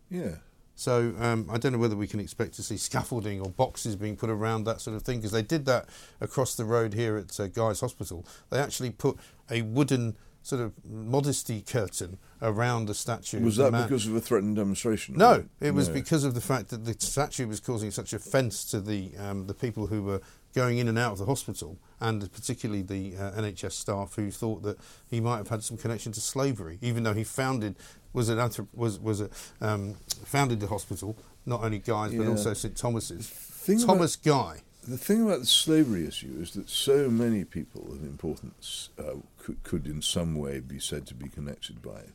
[0.09, 0.35] Yeah.
[0.75, 4.15] So um, I don't know whether we can expect to see scaffolding or boxes being
[4.15, 5.87] put around that sort of thing because they did that
[6.21, 8.25] across the road here at uh, Guy's Hospital.
[8.49, 9.17] They actually put
[9.49, 10.17] a wooden
[10.47, 13.41] sort of modesty curtain around the statue.
[13.43, 15.15] Was that because of a threatened demonstration?
[15.17, 15.93] No, it was No.
[15.93, 19.53] because of the fact that the statue was causing such offence to the um, the
[19.53, 20.21] people who were
[20.55, 24.63] going in and out of the hospital, and particularly the uh, NHS staff who thought
[24.63, 24.77] that
[25.09, 27.75] he might have had some connection to slavery, even though he founded
[28.13, 29.29] was an anthrop- was was a,
[29.59, 33.27] um, founded the hospital, not only Guy's but also St Thomas's.
[33.27, 34.61] Thing about- Thomas Guy.
[34.87, 39.61] The thing about the slavery issue is that so many people of importance uh, could,
[39.63, 42.13] could, in some way, be said to be connected by it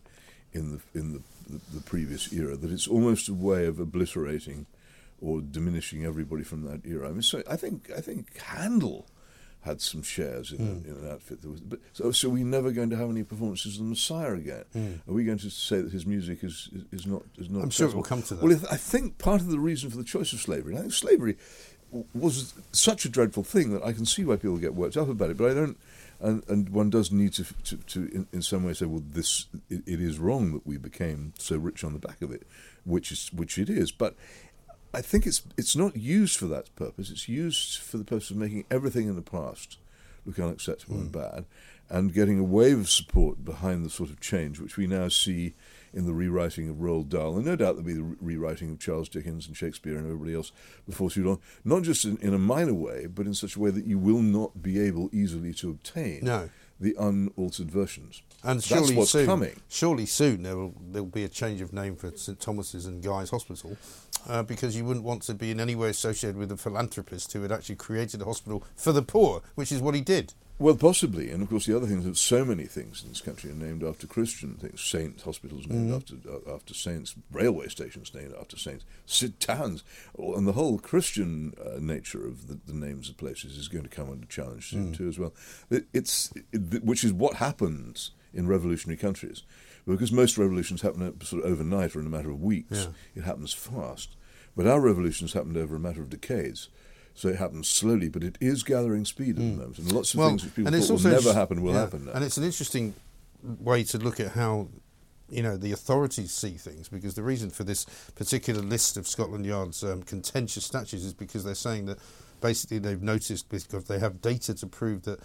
[0.53, 2.57] in the in the, the, the previous era.
[2.57, 4.66] That it's almost a way of obliterating
[5.20, 7.09] or diminishing everybody from that era.
[7.09, 9.07] I mean, so I think I think Handel
[9.62, 10.85] had some shares in, Mm.
[10.87, 11.41] in an outfit.
[11.43, 14.33] That was, but, so, so we're never going to have any performances of the Messiah
[14.33, 14.64] again.
[14.75, 15.09] Mm.
[15.09, 17.62] Are we going to say that his music is is, is not is not?
[17.62, 18.43] I'm sure will come to that.
[18.45, 20.95] Well, I think part of the reason for the choice of slavery, and I think
[20.95, 21.37] slavery
[22.14, 25.30] was such a dreadful thing that I can see why people get worked up about
[25.30, 25.78] it, but I don't.
[26.20, 29.47] And, and one does need to, to, to in, in some way say, well, this
[29.68, 32.47] it, it is wrong that we became so rich on the back of it,
[32.84, 33.90] which is which it is.
[33.90, 34.14] But
[34.95, 37.11] I think it's it's not used for that purpose.
[37.11, 39.78] It's used for the purpose of making everything in the past
[40.24, 41.18] look unacceptable and hmm.
[41.18, 41.45] bad,
[41.90, 45.55] and getting a wave of support behind the sort of change which we now see
[45.95, 48.78] in the rewriting of Roald Dahl, and no doubt there'll be the re- rewriting of
[48.78, 50.53] Charles Dickens and Shakespeare and everybody else
[50.88, 51.38] before too long.
[51.64, 54.22] Not just in, in a minor way, but in such a way that you will
[54.22, 56.49] not be able easily to obtain No.
[56.80, 58.22] the unaltered versions.
[58.45, 59.61] And That's surely what's soon, coming.
[59.68, 63.30] surely soon there will there'll be a change of name for St Thomas's and Guy's
[63.30, 63.76] Hospital,
[64.28, 67.43] uh, because you wouldn't want to be in any way associated with a philanthropist who
[67.43, 70.34] had actually created a hospital for the poor, which is what he did.
[70.62, 73.20] Well, possibly, and of course, the other thing is that so many things in this
[73.20, 74.80] country are named after Christian things.
[74.80, 75.96] Saint hospitals named Mhm.
[75.96, 79.82] after uh, after saints, railway stations named after saints, sit towns,
[80.16, 83.90] and the whole Christian uh, nature of the, the names of places is going to
[83.90, 84.96] come under challenge soon Mm.
[84.96, 85.34] too, as well.
[85.68, 89.42] It, it's it, which is what happens in revolutionary countries,
[89.84, 92.78] because most revolutions happen uh, sort of overnight or in a matter of weeks.
[92.86, 92.92] Yeah.
[93.16, 94.10] It happens fast,
[94.56, 96.68] but our revolutions happened over a matter of decades.
[97.14, 100.20] So it happens slowly, but it is gathering speed at the moment, and lots of
[100.20, 102.12] things which people thought will never happen will yeah, happen now.
[102.12, 102.94] And it's an interesting
[103.42, 104.68] way to look at how
[105.28, 107.84] you know the authorities see things because the reason for this
[108.14, 111.98] particular list of Scotland Yard's um, contentious statues is because they're saying that
[112.40, 115.20] basically they've noticed because they have data to prove that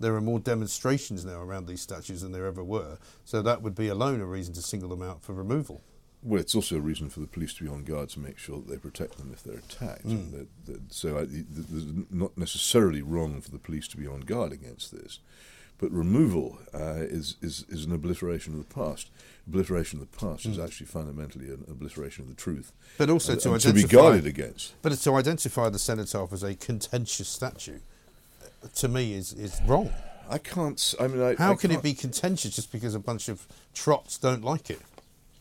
[0.00, 2.98] there are more demonstrations now around these statues than there ever were.
[3.24, 5.80] So that would be alone a reason to single them out for removal.
[6.22, 8.58] Well, it's also a reason for the police to be on guard to make sure
[8.58, 10.06] that they protect them if they're attacked.
[10.06, 10.10] Mm.
[10.10, 14.20] And that, that, so I, there's not necessarily wrong for the police to be on
[14.20, 15.18] guard against this,
[15.78, 19.10] but removal uh, is, is is an obliteration of the past.
[19.48, 20.64] Obliteration of the past is Mm.
[20.64, 22.72] actually fundamentally an obliteration of the truth.
[22.98, 24.80] But also and, to and to be guarded against.
[24.80, 27.80] But to identify the cenotaph as a contentious statue,
[28.40, 29.90] uh, to me, is is wrong.
[30.30, 30.94] I can't.
[31.00, 34.18] I mean, I, How I can it be contentious just because a bunch of trots
[34.18, 34.80] don't like it?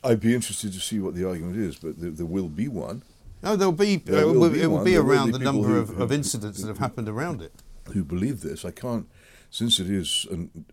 [0.04, 3.04] I'd be interested to see what the argument is, but there, there will be one.
[3.44, 3.98] No, there'll be.
[3.98, 4.84] There uh, will be it will one.
[4.86, 7.54] be will around be the number who- of, of incidents that have happened around it.
[7.94, 8.64] who believe this.
[8.66, 9.08] I can't,
[9.50, 10.66] since it is, an,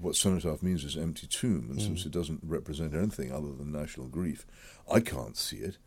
[0.00, 2.06] what cenotaph means is empty tomb, and since Mm.
[2.06, 4.46] it doesn't represent anything other than national grief,
[4.92, 5.78] I can't see it.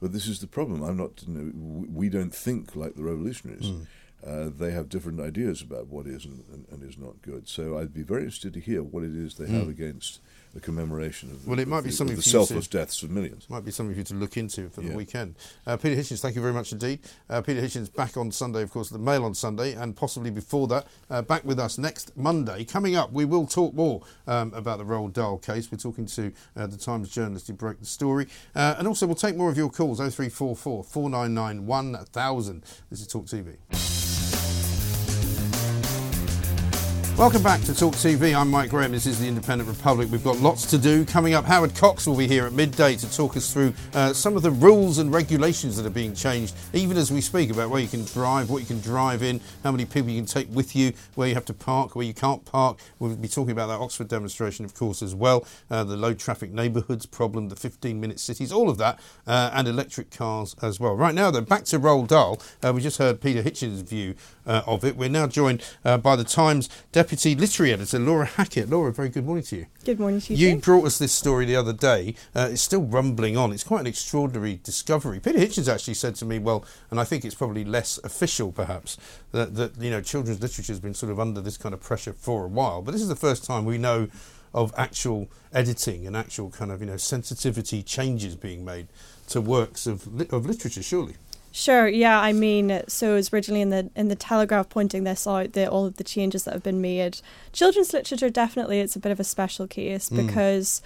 [0.00, 0.82] But this is the problem.
[0.82, 1.22] I'm not.
[1.26, 3.66] You know, we don't think like the revolutionaries.
[3.66, 3.86] Mm.
[4.24, 7.48] Uh, they have different ideas about what is and, and, and is not good.
[7.48, 9.70] So I'd be very interested to hear what it is they have Mm.
[9.70, 10.20] against
[10.54, 13.10] the commemoration of, Well, it might be the, something the you to- selfless deaths of
[13.10, 13.48] millions.
[13.48, 14.96] Might be something for you to look into for the Yeah.
[14.96, 15.34] weekend.
[15.66, 16.98] Uh, Peter Hitchens, thank you very much indeed.
[17.30, 20.66] Uh, Peter Hitchens back on Sunday, of course, the Mail on Sunday, and possibly before
[20.68, 22.64] that, uh, back with us next Monday.
[22.64, 25.70] Coming up, we will talk more um, about the Roald Dahl case.
[25.72, 29.14] We're talking to uh, the Times journalist who broke the story, uh, and also we'll
[29.16, 29.98] take more of your calls.
[29.98, 32.62] 0344 499 1000.
[32.90, 34.01] This is Talk TV.
[37.18, 38.34] Welcome back to Talk TV.
[38.34, 38.90] I'm Mike Graham.
[38.90, 40.08] This is the Independent Republic.
[40.10, 41.04] We've got lots to do.
[41.04, 44.34] Coming up, Howard Cox will be here at midday to talk us through uh, some
[44.34, 47.80] of the rules and regulations that are being changed, even as we speak, about where
[47.80, 50.74] you can drive, what you can drive in, how many people you can take with
[50.74, 52.78] you, where you have to park, where you can't park.
[52.98, 55.46] We'll be talking about that Oxford demonstration, of course, as well.
[55.70, 59.68] Uh, the low traffic neighbourhoods problem, the 15 minute cities, all of that, uh, and
[59.68, 60.96] electric cars as well.
[60.96, 62.40] Right now, though, back to Roald Dahl.
[62.64, 64.14] Uh, we just heard Peter Hitchens' view
[64.46, 64.96] uh, of it.
[64.96, 66.68] We're now joined uh, by the Times
[67.02, 68.70] Deputy Literary Editor, Laura Hackett.
[68.70, 69.66] Laura, very good morning to you.
[69.84, 70.46] Good morning to you.
[70.50, 70.60] You too.
[70.60, 72.14] brought us this story the other day.
[72.32, 73.50] Uh, it's still rumbling on.
[73.52, 75.18] It's quite an extraordinary discovery.
[75.18, 78.98] Peter Hitchens actually said to me, "Well, and I think it's probably less official, perhaps,
[79.32, 82.12] that, that you know children's literature has been sort of under this kind of pressure
[82.12, 82.82] for a while.
[82.82, 84.06] But this is the first time we know
[84.54, 88.86] of actual editing and actual kind of you know sensitivity changes being made
[89.26, 90.84] to works of of literature.
[90.84, 91.16] Surely,
[91.52, 91.86] Sure.
[91.86, 92.18] Yeah.
[92.18, 95.68] I mean, so it was originally in the in the Telegraph pointing this out, the,
[95.70, 97.20] all of the changes that have been made.
[97.52, 100.26] Children's literature definitely it's a bit of a special case Mm.
[100.26, 100.82] because.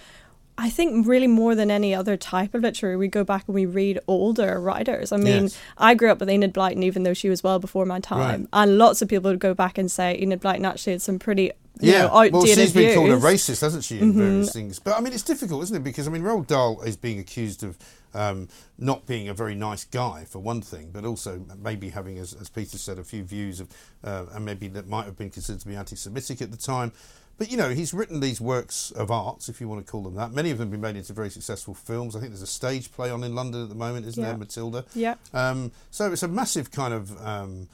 [0.59, 3.67] I think really more than any other type of literature, we go back and we
[3.67, 5.11] read older writers.
[5.11, 5.57] I mean, Yes.
[5.77, 8.49] I grew up with Enid Blyton, even though she was well before my time, Right.
[8.53, 11.51] and lots of people would go back and say Enid Blyton actually had some pretty
[11.79, 12.01] you yeah.
[12.01, 14.17] know, outdated well, she's been called a racist, hasn't she, in Mhm.
[14.17, 14.79] various things?
[14.79, 15.83] But I mean, it's difficult, isn't it?
[15.83, 17.77] Because I mean, Roald Dahl is being accused of
[18.13, 18.47] um,
[18.77, 22.49] not being a very nice guy for one thing, but also maybe having, as, as
[22.49, 23.67] Peter said, a few views of,
[24.03, 26.91] uh, and maybe that might have been considered to be anti-Semitic at the time.
[27.37, 30.15] But you know, he's written these works of arts, if you want to call them
[30.15, 30.31] that.
[30.31, 32.15] Many of them have been made into very successful films.
[32.15, 34.29] I think there's a stage play on in London at the moment, isn't Yeah.
[34.29, 34.85] there, Matilda?
[34.95, 35.15] Yeah.
[35.33, 37.67] Um, so it's a massive kind of, um,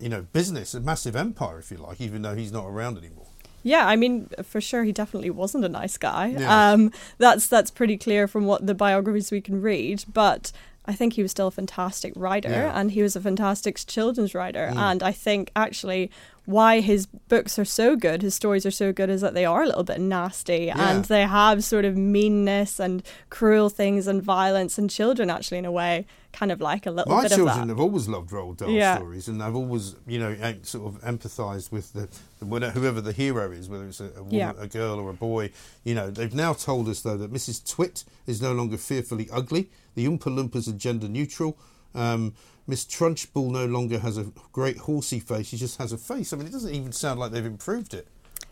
[0.00, 3.28] you know, business, a massive empire, if you like, even though he's not around anymore.
[3.66, 6.26] Yeah, I mean, for sure, he definitely wasn't a nice guy.
[6.38, 6.70] Yeah.
[6.72, 10.04] Um, that's that's pretty clear from what the biographies we can read.
[10.12, 10.52] But
[10.86, 12.78] I think he was still a fantastic writer, Yeah.
[12.78, 14.70] and he was a fantastic children's writer.
[14.72, 14.76] Mm.
[14.78, 16.10] And I think actually
[16.44, 19.64] why his books are so good, his stories are so good, is that they are
[19.64, 20.76] a little bit nasty Yeah.
[20.90, 25.64] and they have sort of meanness and cruel things and violence, and children actually, in
[25.64, 26.06] a way,
[26.36, 27.68] kind of like a little My bit children of that.
[27.68, 28.96] have always loved Roald Dahl Yeah.
[28.96, 32.08] stories, and I've always, you know, sort of empathised with the,
[32.38, 34.52] the whoever the hero is, whether it's a, a woman, Yeah.
[34.58, 35.50] a girl, or a boy.
[35.82, 37.68] You know, they've now told us though that Mrs.
[37.68, 39.70] Twit is no longer fearfully ugly.
[39.94, 41.56] The Oompa Loompas are gender neutral.
[41.94, 42.34] Um,
[42.68, 46.32] Miss Trunchbull no longer has a great horsey face; she just has a face.
[46.32, 48.08] I mean, it doesn't even sound like they've improved it.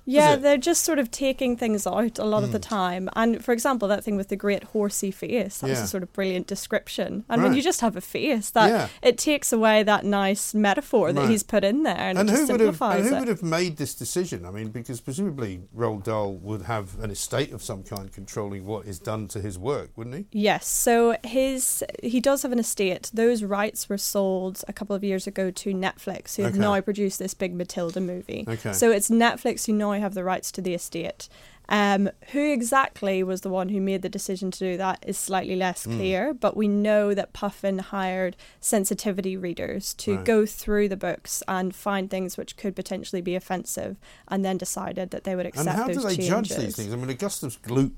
[0.06, 2.62] Yeah, they're just sort of taking things out a lot of the Mm.
[2.68, 3.08] time.
[3.16, 5.84] And for example, that thing with the great horsey face, that Yeah.
[5.84, 7.24] a sort of brilliant description.
[7.28, 7.56] And when Right.
[7.56, 8.88] you just have a face, that Yeah.
[9.02, 11.30] it takes away that nice metaphor that Right.
[11.30, 13.18] he's put in there and, And it who would have and who it.
[13.20, 14.44] would have made this decision?
[14.44, 18.86] I mean, because presumably Roald Dahl would have an estate of some kind controlling what
[18.86, 20.26] is done to his work, wouldn't he?
[20.32, 23.10] Yes, so his he does have an estate.
[23.14, 26.60] Those rights were sold a couple of years ago to Netflix, who have Okay.
[26.60, 28.44] now produced this big Matilda movie.
[28.48, 28.72] Okay.
[28.72, 31.28] So it's Netflix who now have the rights to the estate.
[31.66, 35.56] Um, who exactly was the one who made the decision to do that is slightly
[35.56, 35.96] less Mm.
[35.96, 40.24] clear, but we know that Puffin hired sensitivity readers to Right.
[40.26, 43.96] go through the books and find things which could potentially be offensive,
[44.28, 46.28] and then decided that they would accept and how those do they changes.
[46.28, 46.92] judge these things?
[46.92, 47.92] I mean, Augustus Gloop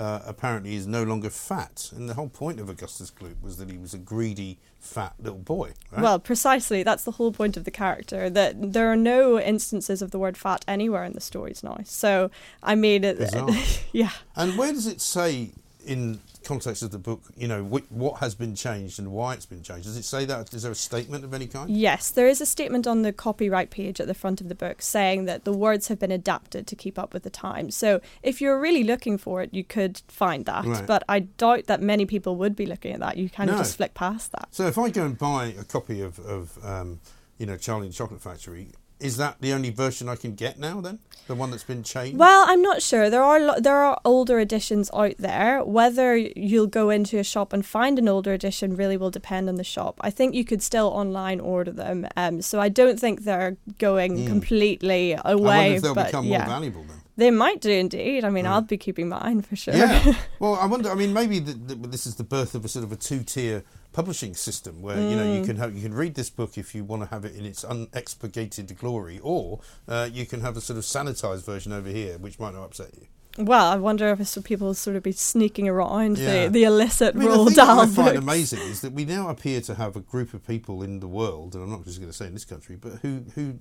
[0.00, 3.70] uh, apparently is no longer fat, and the whole point of Augustus Gloop was that
[3.70, 5.74] he was a greedy, fat little boy.
[5.92, 6.00] Right?
[6.00, 6.82] Well, precisely.
[6.82, 8.30] That's the whole point of the character.
[8.30, 11.80] That there are no instances of the word fat anywhere in the stories now.
[11.84, 12.30] So,
[12.62, 14.12] I mean, it, yeah.
[14.34, 15.50] And where does it say
[15.86, 19.46] in context of the book, you know, wh- what has been changed and why it's
[19.46, 19.84] been changed?
[19.84, 20.52] Does it say that?
[20.54, 21.70] Is there a statement of any kind?
[21.70, 24.82] Yes, there is a statement on the copyright page at the front of the book
[24.82, 27.76] saying that the words have been adapted to keep up with the times.
[27.76, 30.64] So, if you're really looking for it, you could find that.
[30.64, 30.86] Right.
[30.86, 33.16] But I doubt that many people would be looking at that.
[33.16, 33.54] You kind No.
[33.54, 34.48] of just flick past that.
[34.50, 37.00] So if I go and buy a copy of, of um,
[37.38, 38.68] you know, Charlie and the Chocolate Factory,
[39.00, 40.98] is that the only version I can get now then?
[41.26, 42.18] The one that's been changed?
[42.18, 43.08] Well, I'm not sure.
[43.08, 45.62] There are lo- there are older editions out there.
[45.62, 49.54] Whether you'll go into a shop and find an older edition really will depend on
[49.54, 49.98] the shop.
[50.00, 52.06] I think you could still online order them.
[52.16, 54.26] Um, so I don't think they're going Mm.
[54.26, 55.42] completely I away.
[55.44, 56.38] wonder if they'll but become yeah.
[56.38, 56.99] more valuable then.
[57.20, 58.24] They might do indeed.
[58.24, 58.52] I mean, Right.
[58.52, 59.74] I'll be keeping mine for sure.
[59.74, 60.14] Yeah.
[60.40, 60.90] well, I wonder.
[60.90, 63.62] I mean, maybe the, the, this is the birth of a sort of a two-tier
[63.92, 65.46] publishing system where you know you Mm.
[65.46, 67.64] can have you can read this book if you want to have it in its
[67.64, 72.38] unexpurgated glory, or uh, you can have a sort of sanitized version over here, which
[72.38, 73.06] might not upset you.
[73.38, 76.46] Well, I wonder if some people sort of be sneaking around Yeah.
[76.46, 78.18] the, the illicit I mean, Roald the thing that Dahl I find books.
[78.18, 81.54] amazing is that we now appear to have a group of people in the world,
[81.54, 83.58] and I'm not just going to say in this country, but who who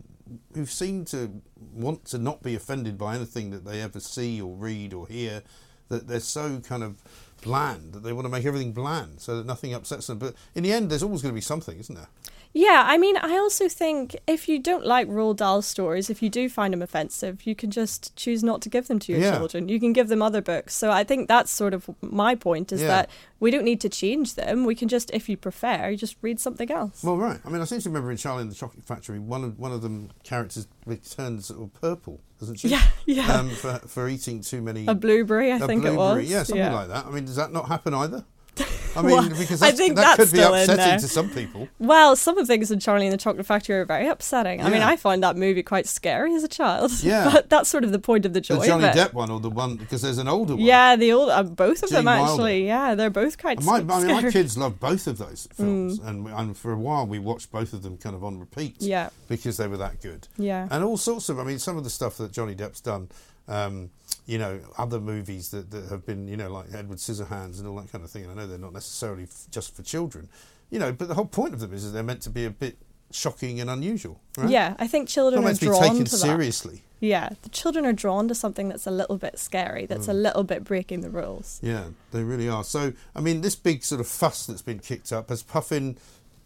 [0.54, 1.42] who seem to
[1.74, 5.44] want to not be offended by anything that they ever see or read or hear.
[5.90, 7.02] That they're so kind of
[7.42, 10.18] bland that they want to make everything bland so that nothing upsets them.
[10.20, 12.08] But in the end, there's always going to be something, isn't there?
[12.52, 16.30] Yeah, I mean, I also think if you don't like Roald Dahl stories, if you
[16.32, 19.38] do find them offensive, you can just choose not to give them to your Yeah.
[19.38, 19.70] children.
[19.70, 20.74] You can give them other books.
[20.74, 22.88] So I think that's sort of my point is Yeah.
[22.88, 23.10] that
[23.40, 24.66] we don't need to change them.
[24.66, 27.04] We can just, if you prefer, just read something else.
[27.04, 27.40] Well, right.
[27.46, 29.72] I mean, I seem to remember in Charlie and the Chocolate Factory, one of one
[29.72, 30.66] of them characters
[31.08, 32.70] turns sort of purple, doesn't she?
[32.70, 33.32] Yeah, yeah.
[33.34, 34.86] Um, for for eating too many.
[34.88, 36.30] A blueberry, I a think it blueberry, was.
[36.32, 36.74] Yeah, something Yeah.
[36.74, 37.06] like that.
[37.06, 38.24] I mean, does that not happen either?
[38.96, 41.68] I mean, Well, because I think that could be upsetting to some people.
[41.80, 44.62] Well, some of the things in Charlie and the Chocolate Factory are very upsetting.
[44.62, 46.92] I mean, I find that movie quite scary as a child.
[47.04, 47.30] Yeah.
[47.32, 48.84] but that's sort of the point of the joy The Johnny.
[48.88, 50.64] Depp one or the one because there's an older one.
[50.64, 52.32] Yeah, the old uh, both of Gene them Wilder.
[52.32, 52.66] actually.
[52.68, 56.08] Yeah, they're both quite My, I mean, my kids love both of those films, Mm.
[56.08, 58.76] and, and for a while we watched both of them kind of on repeat.
[58.80, 59.10] Yeah.
[59.28, 60.28] because they were that good.
[60.38, 60.68] Yeah.
[60.72, 61.40] and all sorts of.
[61.40, 63.10] I mean, some of the stuff that Johnny Depp's done.
[63.48, 63.90] Um,
[64.30, 67.76] you know, other movies that, that have been, you know, like Edward Scissorhands and all
[67.78, 68.24] that kind of thing.
[68.24, 70.30] And I know they're not necessarily f- just for children,
[70.70, 72.50] you know, but the whole point of them is that they're meant to be a
[72.52, 72.78] bit
[73.12, 74.22] shocking and unusual.
[74.38, 74.50] Right?
[74.52, 76.18] Yeah, I think children are meant to be drawn taken to that.
[76.18, 76.84] seriously.
[77.02, 80.22] Yeah, the children are drawn to something that's a little bit scary, that's a Mm.
[80.22, 81.60] little bit breaking the rules.
[81.64, 82.64] Yeah, they really are.
[82.64, 85.98] So, I mean, this big sort of fuss that's been kicked up has Puffin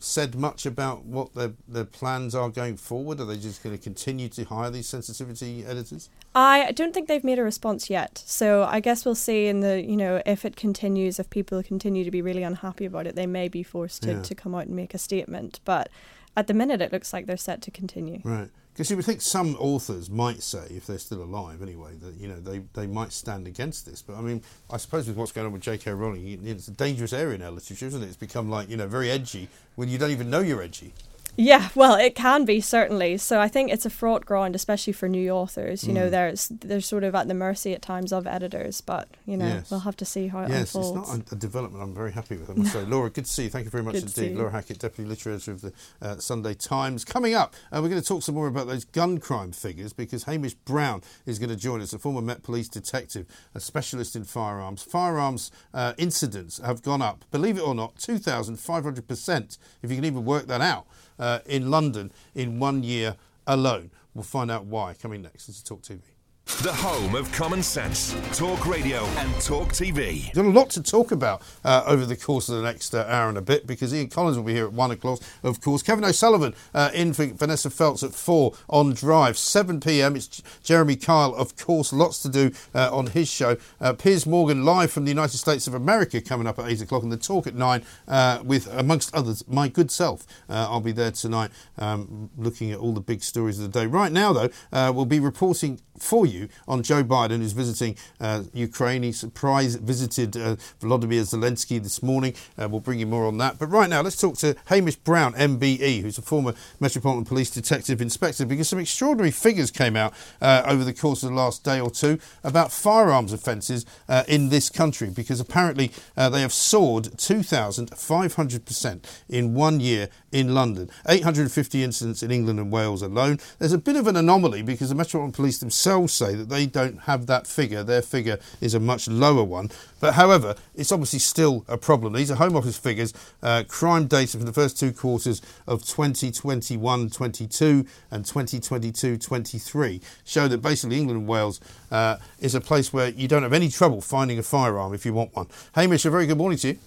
[0.03, 3.19] said much about what their their plans are going forward?
[3.21, 6.09] Are they just going to continue to hire these sensitivity editors?
[6.35, 9.81] I don't think they've made a response yet, so I guess we'll see in the
[9.81, 13.27] you know if it continues, if people continue to be really unhappy about it, they
[13.27, 14.21] may be forced to, Yeah.
[14.21, 15.59] to come out and make a statement.
[15.63, 15.89] But
[16.35, 18.19] at the minute, it looks like they're set to continue.
[18.23, 18.49] Right.
[18.73, 22.27] Because you would think some authors might say, if they're still alive anyway, that you
[22.27, 24.01] know they, they might stand against this.
[24.01, 25.91] But I mean, I suppose with what's going on with J.K.
[25.91, 28.07] Rowling, it's a dangerous area now, literature, isn't it?
[28.07, 30.91] It's become like you know very edgy when you don't even know you're edgy.
[31.35, 33.17] Yeah, well, it can be certainly.
[33.17, 35.83] So I think it's a fraught ground, especially for new authors.
[35.83, 36.11] You know, Mm.
[36.11, 39.71] there's they're sort of at the mercy at times of editors, but you know, Yes.
[39.71, 40.99] we'll have to see how it Yes, unfolds.
[41.09, 42.83] it's not a, a development I'm very happy with, I must say.
[42.85, 43.49] Laura, good to see you.
[43.49, 44.35] Thank you very much Good indeed.
[44.37, 45.73] Laura Hackett, Deputy Literary Editor of the
[46.03, 47.03] uh, Sunday Times.
[47.03, 50.25] Coming up, uh, we're going to talk some more about those gun crime figures because
[50.25, 53.25] Hamish Brown is going to join us, a former Met Police detective,
[53.55, 54.83] a specialist in firearms.
[54.83, 60.25] Firearms uh, incidents have gone up, believe it or not, 2,500%, if you can even
[60.25, 60.85] work that out,
[61.19, 63.15] uh, in London in one year
[63.47, 63.91] alone.
[64.13, 64.93] We'll find out why.
[64.93, 66.12] Coming next, this is Talk TV.
[66.45, 68.15] The home of common sense.
[68.37, 70.31] Talk radio and talk TV.
[70.33, 73.27] Got a lot to talk about uh, over the course of the next uh, hour
[73.27, 75.81] and a bit because Ian Collins will be here at one o'clock, of course.
[75.81, 79.37] Kevin O'Sullivan uh, in for Vanessa Feltz at four on Drive.
[79.37, 80.15] 7 p.m.
[80.15, 81.91] It's Jeremy Kyle, of course.
[81.91, 83.57] Lots to do uh, on his show.
[83.81, 87.03] Uh, Piers Morgan live from the United States of America coming up at eight o'clock,
[87.03, 90.25] and the talk at nine uh, with, amongst others, my good self.
[90.49, 93.85] I'll be there tonight um, looking at all the big stories of the day.
[93.85, 94.49] Right now, though,
[94.91, 96.32] we'll be reporting for you
[96.67, 99.03] on Joe Biden, who's visiting uh, Ukraine.
[99.03, 102.33] He surprise visited uh, Volodymyr Zelensky this morning.
[102.57, 103.59] Uh, we'll bring you more on that.
[103.59, 108.01] But right now, let's talk to Hamish Brown, MBE, who's a former Metropolitan Police Detective
[108.01, 111.79] Inspector, because some extraordinary figures came out uh, over the course of the last day
[111.79, 117.05] or two about firearms offences uh, in this country, because apparently uh, they have soared
[117.17, 120.89] 2,500% in one year in London.
[121.07, 123.39] 850 incidents in England and Wales alone.
[123.59, 127.01] There's a bit of an anomaly because the Metropolitan Police themselves say that they don't
[127.01, 127.83] have that figure.
[127.83, 129.69] Their figure is a much lower one.
[129.99, 132.13] But however, it's obviously still a problem.
[132.13, 137.09] These are Home Office figures, uh, crime data from the first two quarters of 2021
[137.11, 141.61] 22 and 2022 23 show that basically England and Wales
[141.91, 145.13] uh, is a place where you don't have any trouble finding a firearm if you
[145.13, 145.47] want one.
[145.75, 146.79] Hamish, a very good morning to you.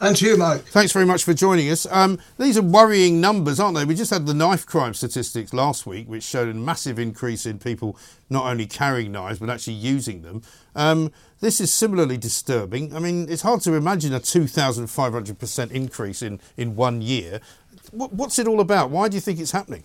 [0.00, 0.62] And to you, Mike.
[0.62, 1.84] Thanks very much for joining us.
[1.90, 3.84] Um, these are worrying numbers, aren't they?
[3.84, 7.58] We just had the knife crime statistics last week, which showed a massive increase in
[7.58, 7.98] people
[8.30, 10.42] not only carrying knives but actually using them.
[10.76, 11.10] Um,
[11.40, 12.94] this is similarly disturbing.
[12.94, 17.40] I mean, it's hard to imagine a 2,500% increase in, in one year.
[17.90, 18.90] What, what's it all about?
[18.90, 19.82] Why do you think it's happening?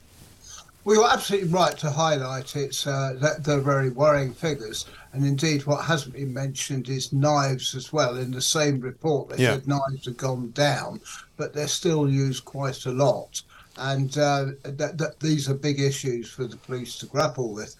[0.85, 4.85] Well, you're absolutely right to highlight it's uh, that they're very worrying figures.
[5.13, 8.17] And indeed, what hasn't been mentioned is knives as well.
[8.17, 9.53] In the same report, they yeah.
[9.53, 10.99] said knives have gone down,
[11.37, 13.41] but they're still used quite a lot.
[13.77, 17.75] And uh, that, that these are big issues for the police to grapple with.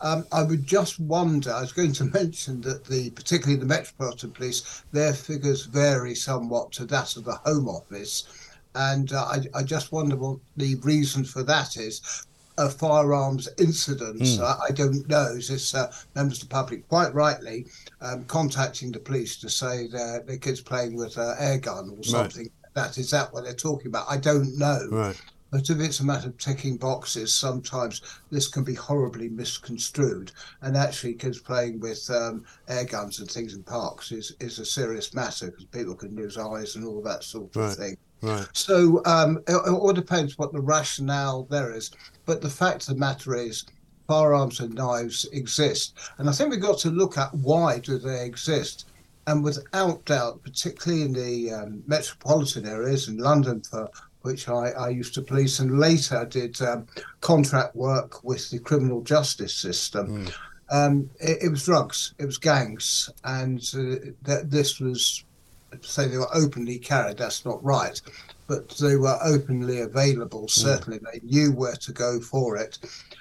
[0.00, 1.52] Um, I would just wonder.
[1.52, 6.72] I was going to mention that the, particularly the Metropolitan Police, their figures vary somewhat
[6.72, 8.24] to that of the Home Office,
[8.74, 12.26] and uh, I, I, just wonder what the reason for that is
[12.58, 14.36] a firearms incidents.
[14.36, 14.40] Mm.
[14.40, 15.28] Uh, I don't know.
[15.36, 17.66] Is uh, members of the public quite rightly
[18.00, 22.02] um, contacting the police to say their, their kids playing with an air gun or
[22.02, 22.44] something?
[22.44, 22.74] Right.
[22.74, 24.06] That is that what they're talking about?
[24.08, 24.88] I don't know.
[24.90, 25.20] Right.
[25.50, 30.32] But if it's a matter of ticking boxes, sometimes this can be horribly misconstrued.
[30.60, 34.64] And actually, kids playing with um, air guns and things in parks is, is a
[34.64, 37.76] serious matter because people can lose eyes and all that sort of right.
[37.76, 37.96] thing.
[38.22, 38.46] Right.
[38.52, 41.90] So um, it, it, all depends what the rationale there is.
[42.24, 43.64] But the fact of the matter is,
[44.08, 48.24] firearms and knives exist, and I think we've got to look at why do they
[48.24, 48.86] exist.
[49.28, 53.90] And without doubt, particularly in the um, metropolitan areas in London, for
[54.22, 56.86] which I, I used to police, and later did um,
[57.20, 60.26] contract work with the criminal justice system.
[60.26, 60.32] Mm.
[60.68, 65.24] Um, it, it, was drugs, it was gangs, and uh, th- this was
[65.82, 68.00] say they were openly carried, that's not right,
[68.46, 70.42] but they were openly available.
[70.42, 70.46] Hmm.
[70.48, 71.12] Certainly, mm.
[71.12, 72.78] they knew where to go for it.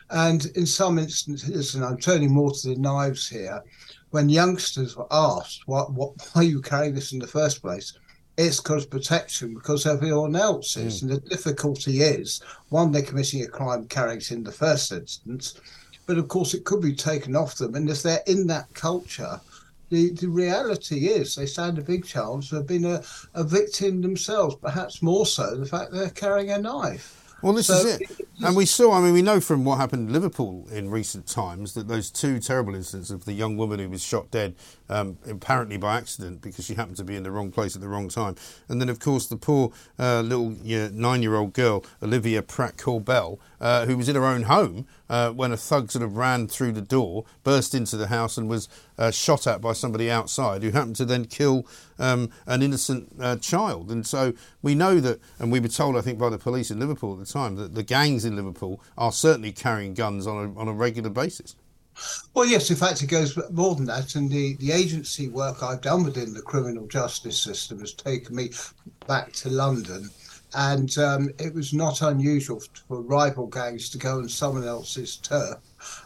[0.09, 3.63] And in some instances, and I'm turning more to the knives here,
[4.11, 7.97] when youngsters were asked, what, what, why are you carrying this in the first place?
[8.37, 10.99] It's because protection, because everyone else is.
[10.99, 11.01] Mm.
[11.01, 15.59] And the difficulty is, one, they're committing a crime carrying it in the first instance,
[16.05, 17.75] but of course, it could be taken off them.
[17.75, 19.41] And if they're in that culture,
[19.89, 23.03] the, the reality is they stand a big chance of being a,
[23.33, 27.21] a victim themselves, perhaps more so the fact they're carrying a knife.
[27.41, 28.27] Well, this so, is it.
[28.43, 31.73] And we saw, I mean, we know from what happened in Liverpool in recent times
[31.75, 34.55] that those two terrible incidents of the young woman who was shot dead,
[34.89, 37.87] um, apparently by accident because she happened to be in the wrong place at the
[37.87, 38.35] wrong time.
[38.67, 40.55] And then, of course, the poor uh, little
[40.91, 45.31] nine year old girl, Olivia Pratt Korbel, uh, who was in her own home uh,
[45.31, 48.67] when a thug sort of ran through the door, burst into the house, and was
[48.97, 51.65] uh, shot at by somebody outside who happened to then kill
[51.99, 53.91] um, an innocent uh, child.
[53.91, 56.79] And so we know that, and we were told, I think, by the police in
[56.79, 60.59] Liverpool at the time, that the gangs in Liverpool are certainly carrying guns on a,
[60.59, 61.55] on a regular basis.
[62.33, 64.15] Well, yes, in fact, it goes more than that.
[64.15, 68.51] And the, the agency work I've done within the criminal justice system has taken me
[69.07, 70.09] back to London
[70.55, 75.57] and um, it was not unusual for rival gangs to go on someone else's turf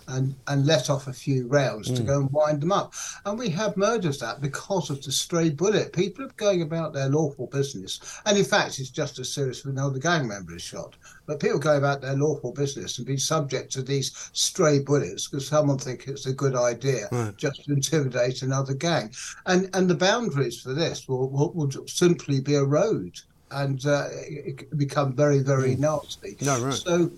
[0.08, 1.96] and, and let off a few rounds mm.
[1.96, 2.94] to go and wind them up.
[3.26, 5.94] And we have murders that because of the stray bullet.
[5.94, 8.00] People are going about their lawful business.
[8.26, 10.96] And in fact, it's just as serious when another gang member is shot.
[11.26, 15.48] But people go about their lawful business and be subject to these stray bullets because
[15.48, 17.38] someone thinks it's a good idea right.
[17.38, 19.14] just to intimidate another gang.
[19.46, 23.20] And and the boundaries for this will, will, will simply be a road
[23.52, 25.80] and uh, it become very, very mm.
[25.80, 26.38] nasty.
[26.42, 26.74] No, right.
[26.74, 27.12] So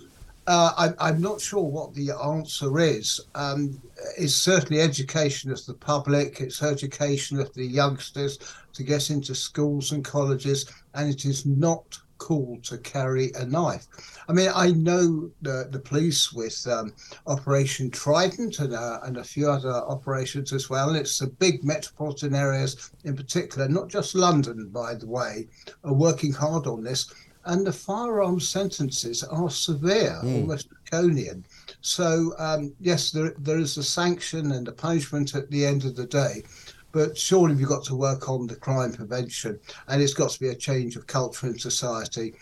[0.48, 3.22] Uh, I, am not sure what the answer is.
[3.36, 3.80] Um,
[4.18, 8.40] it's certainly education of the public, it's education of the youngsters
[8.74, 10.66] to get into schools and colleges,
[10.96, 13.88] and it is not cool to carry a knife.
[14.30, 16.94] I mean, I know the, the police with um,
[17.28, 20.90] Operation Trident and, uh, and a few other operations as well.
[20.90, 25.48] And It's the big metropolitan areas in particular, not just London, by the way,
[25.84, 27.12] are working hard on this
[27.46, 30.42] and the firearms sentences are severe, mm.
[30.42, 31.46] almost draconian.
[31.82, 35.96] So um, yes, there there is a sanction and a punishment at the end of
[35.96, 36.44] the day,
[36.92, 40.50] but surely we've got to work on the crime prevention, and it's got to be
[40.50, 42.34] a change of culture in society.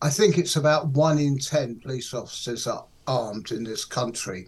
[0.00, 4.46] I think it's about one in ten police officers are armed in this country.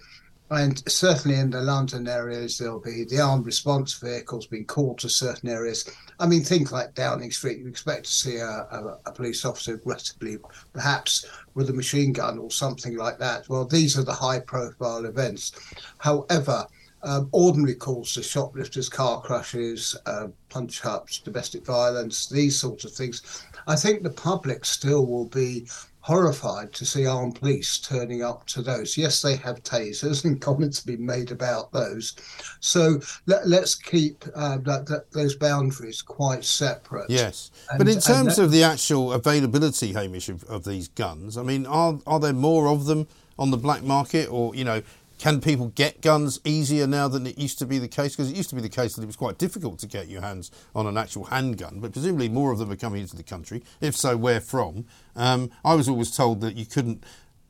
[0.50, 5.08] And certainly in the London areas, there'll be the armed response vehicles being called to
[5.08, 5.88] certain areas.
[6.18, 9.74] I mean, things like Downing Street, you expect to see a, a, a, police officer
[9.74, 10.38] aggressively,
[10.72, 11.24] perhaps
[11.54, 13.48] with a machine gun or something like that.
[13.48, 15.52] Well, these are the high profile events.
[15.98, 16.66] However,
[17.02, 22.92] um, ordinary calls to shoplifters, car crashes, uh, punch ups, domestic violence, these sorts of
[22.92, 23.46] things.
[23.66, 25.66] I think the public still will be
[26.10, 28.98] horrified to see armed police turning up to those.
[28.98, 32.16] Yes, they have tasers, and comments have been made about those.
[32.58, 37.08] So let, us keep uh, that, that, those boundaries quite separate.
[37.08, 41.38] Yes, and, but in terms that, of the actual availability, Hamish, of, of these guns,
[41.38, 43.06] I mean, are are there more of them
[43.38, 44.82] on the black market, or you know?
[45.20, 48.16] Can people get guns easier now than it used to be the case?
[48.16, 50.22] Because it used to be the case that it was quite difficult to get your
[50.22, 53.62] hands on an actual handgun, but presumably more of them are coming into the country.
[53.82, 54.86] If so, where from?
[55.14, 57.04] Um, I was always told that you couldn't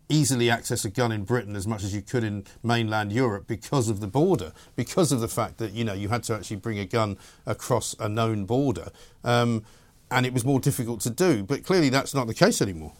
[0.09, 3.89] easily access a gun in Britain as much as you could in mainland Europe because
[3.89, 6.81] of the border, because of the fact that you know you had to actually bring
[6.81, 7.17] a gun
[7.47, 8.89] across a known border,
[9.23, 9.65] um,
[10.11, 11.45] and it was more difficult to do.
[11.45, 12.95] But clearly, that's not the case anymore.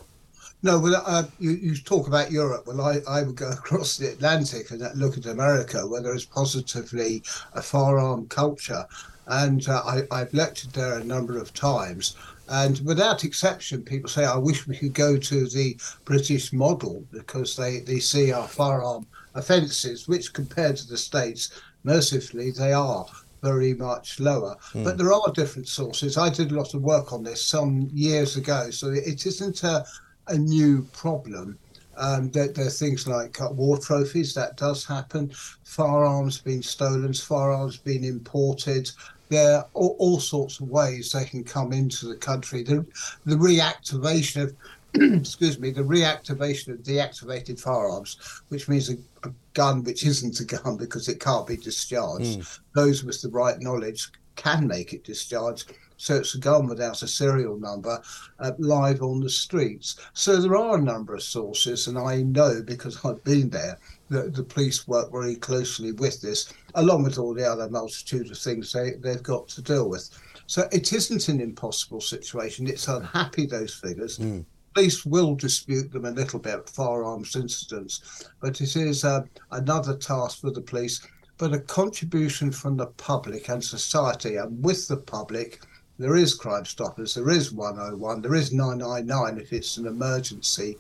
[0.63, 2.67] No, well, uh, you, you talk about Europe.
[2.67, 6.25] Well, I, I would go across the Atlantic and look at America, where there is
[6.25, 7.23] positively
[7.55, 8.85] a firearm culture.
[9.27, 12.17] And uh, I, I've lectured there a number of times.
[12.49, 17.57] And without exception, people say, I wish we could go to the British model because
[17.57, 21.51] they, they see our firearm offences, which compared to the States,
[21.85, 23.07] mercifully, they are
[23.41, 24.57] very much lower.
[24.73, 24.85] Mm.
[24.85, 26.19] But there are different sources.
[26.19, 28.71] I did a lot of work on this some years ago.
[28.71, 29.87] So it isn't a
[30.31, 31.59] a new problem.
[31.97, 35.33] Um, there, there, are things like uh, war trophies that does happen,
[35.65, 38.91] firearms being stolen, firearms being imported.
[39.29, 42.63] There are all, all, sorts of ways they can come into the country.
[42.63, 42.87] The,
[43.27, 44.57] the reactivation of,
[45.21, 48.17] excuse me, the reactivation of deactivated firearms,
[48.49, 52.39] which means a, a, gun which isn't a gun because it can't be discharged.
[52.39, 52.61] Mm.
[52.75, 57.07] Those with the right knowledge can make it discharged so it's a gun without a
[57.07, 58.01] serial number
[58.39, 59.97] uh, live on the streets.
[60.15, 63.79] So there are a number of sources, and I know because I've been there
[64.09, 68.39] that the police work very closely with this, along with all the other multitude of
[68.39, 70.09] things they, they've got to deal with.
[70.47, 72.67] So it isn't an impossible situation.
[72.67, 74.19] It's unhappy, those figures.
[74.19, 79.97] Mm police will dispute them a little bit, firearms incidents, but it is uh, another
[79.97, 81.05] task for the police,
[81.39, 85.61] but a contribution from the public and society and with the public
[86.01, 90.79] there is Crime Stoppers, there is 101, there is 999 if it's an emergency.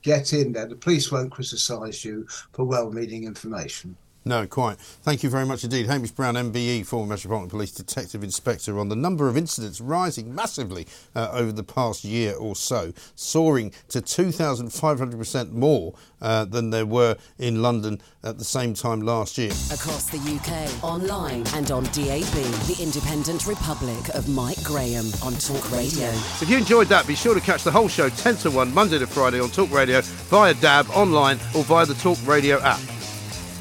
[0.00, 0.66] Get in there.
[0.66, 3.96] The police won't criticise you for well meaning information.
[4.24, 4.78] No, quite.
[4.78, 5.86] Thank you very much indeed.
[5.86, 10.86] Hamish Brown, MBE, former Metropolitan Police Detective Inspector, on the number of incidents rising massively
[11.16, 17.16] uh, over the past year or so, soaring to 2,500% more uh, than there were
[17.38, 19.50] in London at the same time last year.
[19.72, 22.22] Across the UK, online and on DAB,
[22.68, 26.08] the Independent Republic of Mike Graham on Talk Radio.
[26.40, 29.00] if you enjoyed that, be sure to catch the whole show 10 to 1 Monday
[29.00, 32.80] to Friday on Talk Radio via DAB, online, or via the Talk Radio app.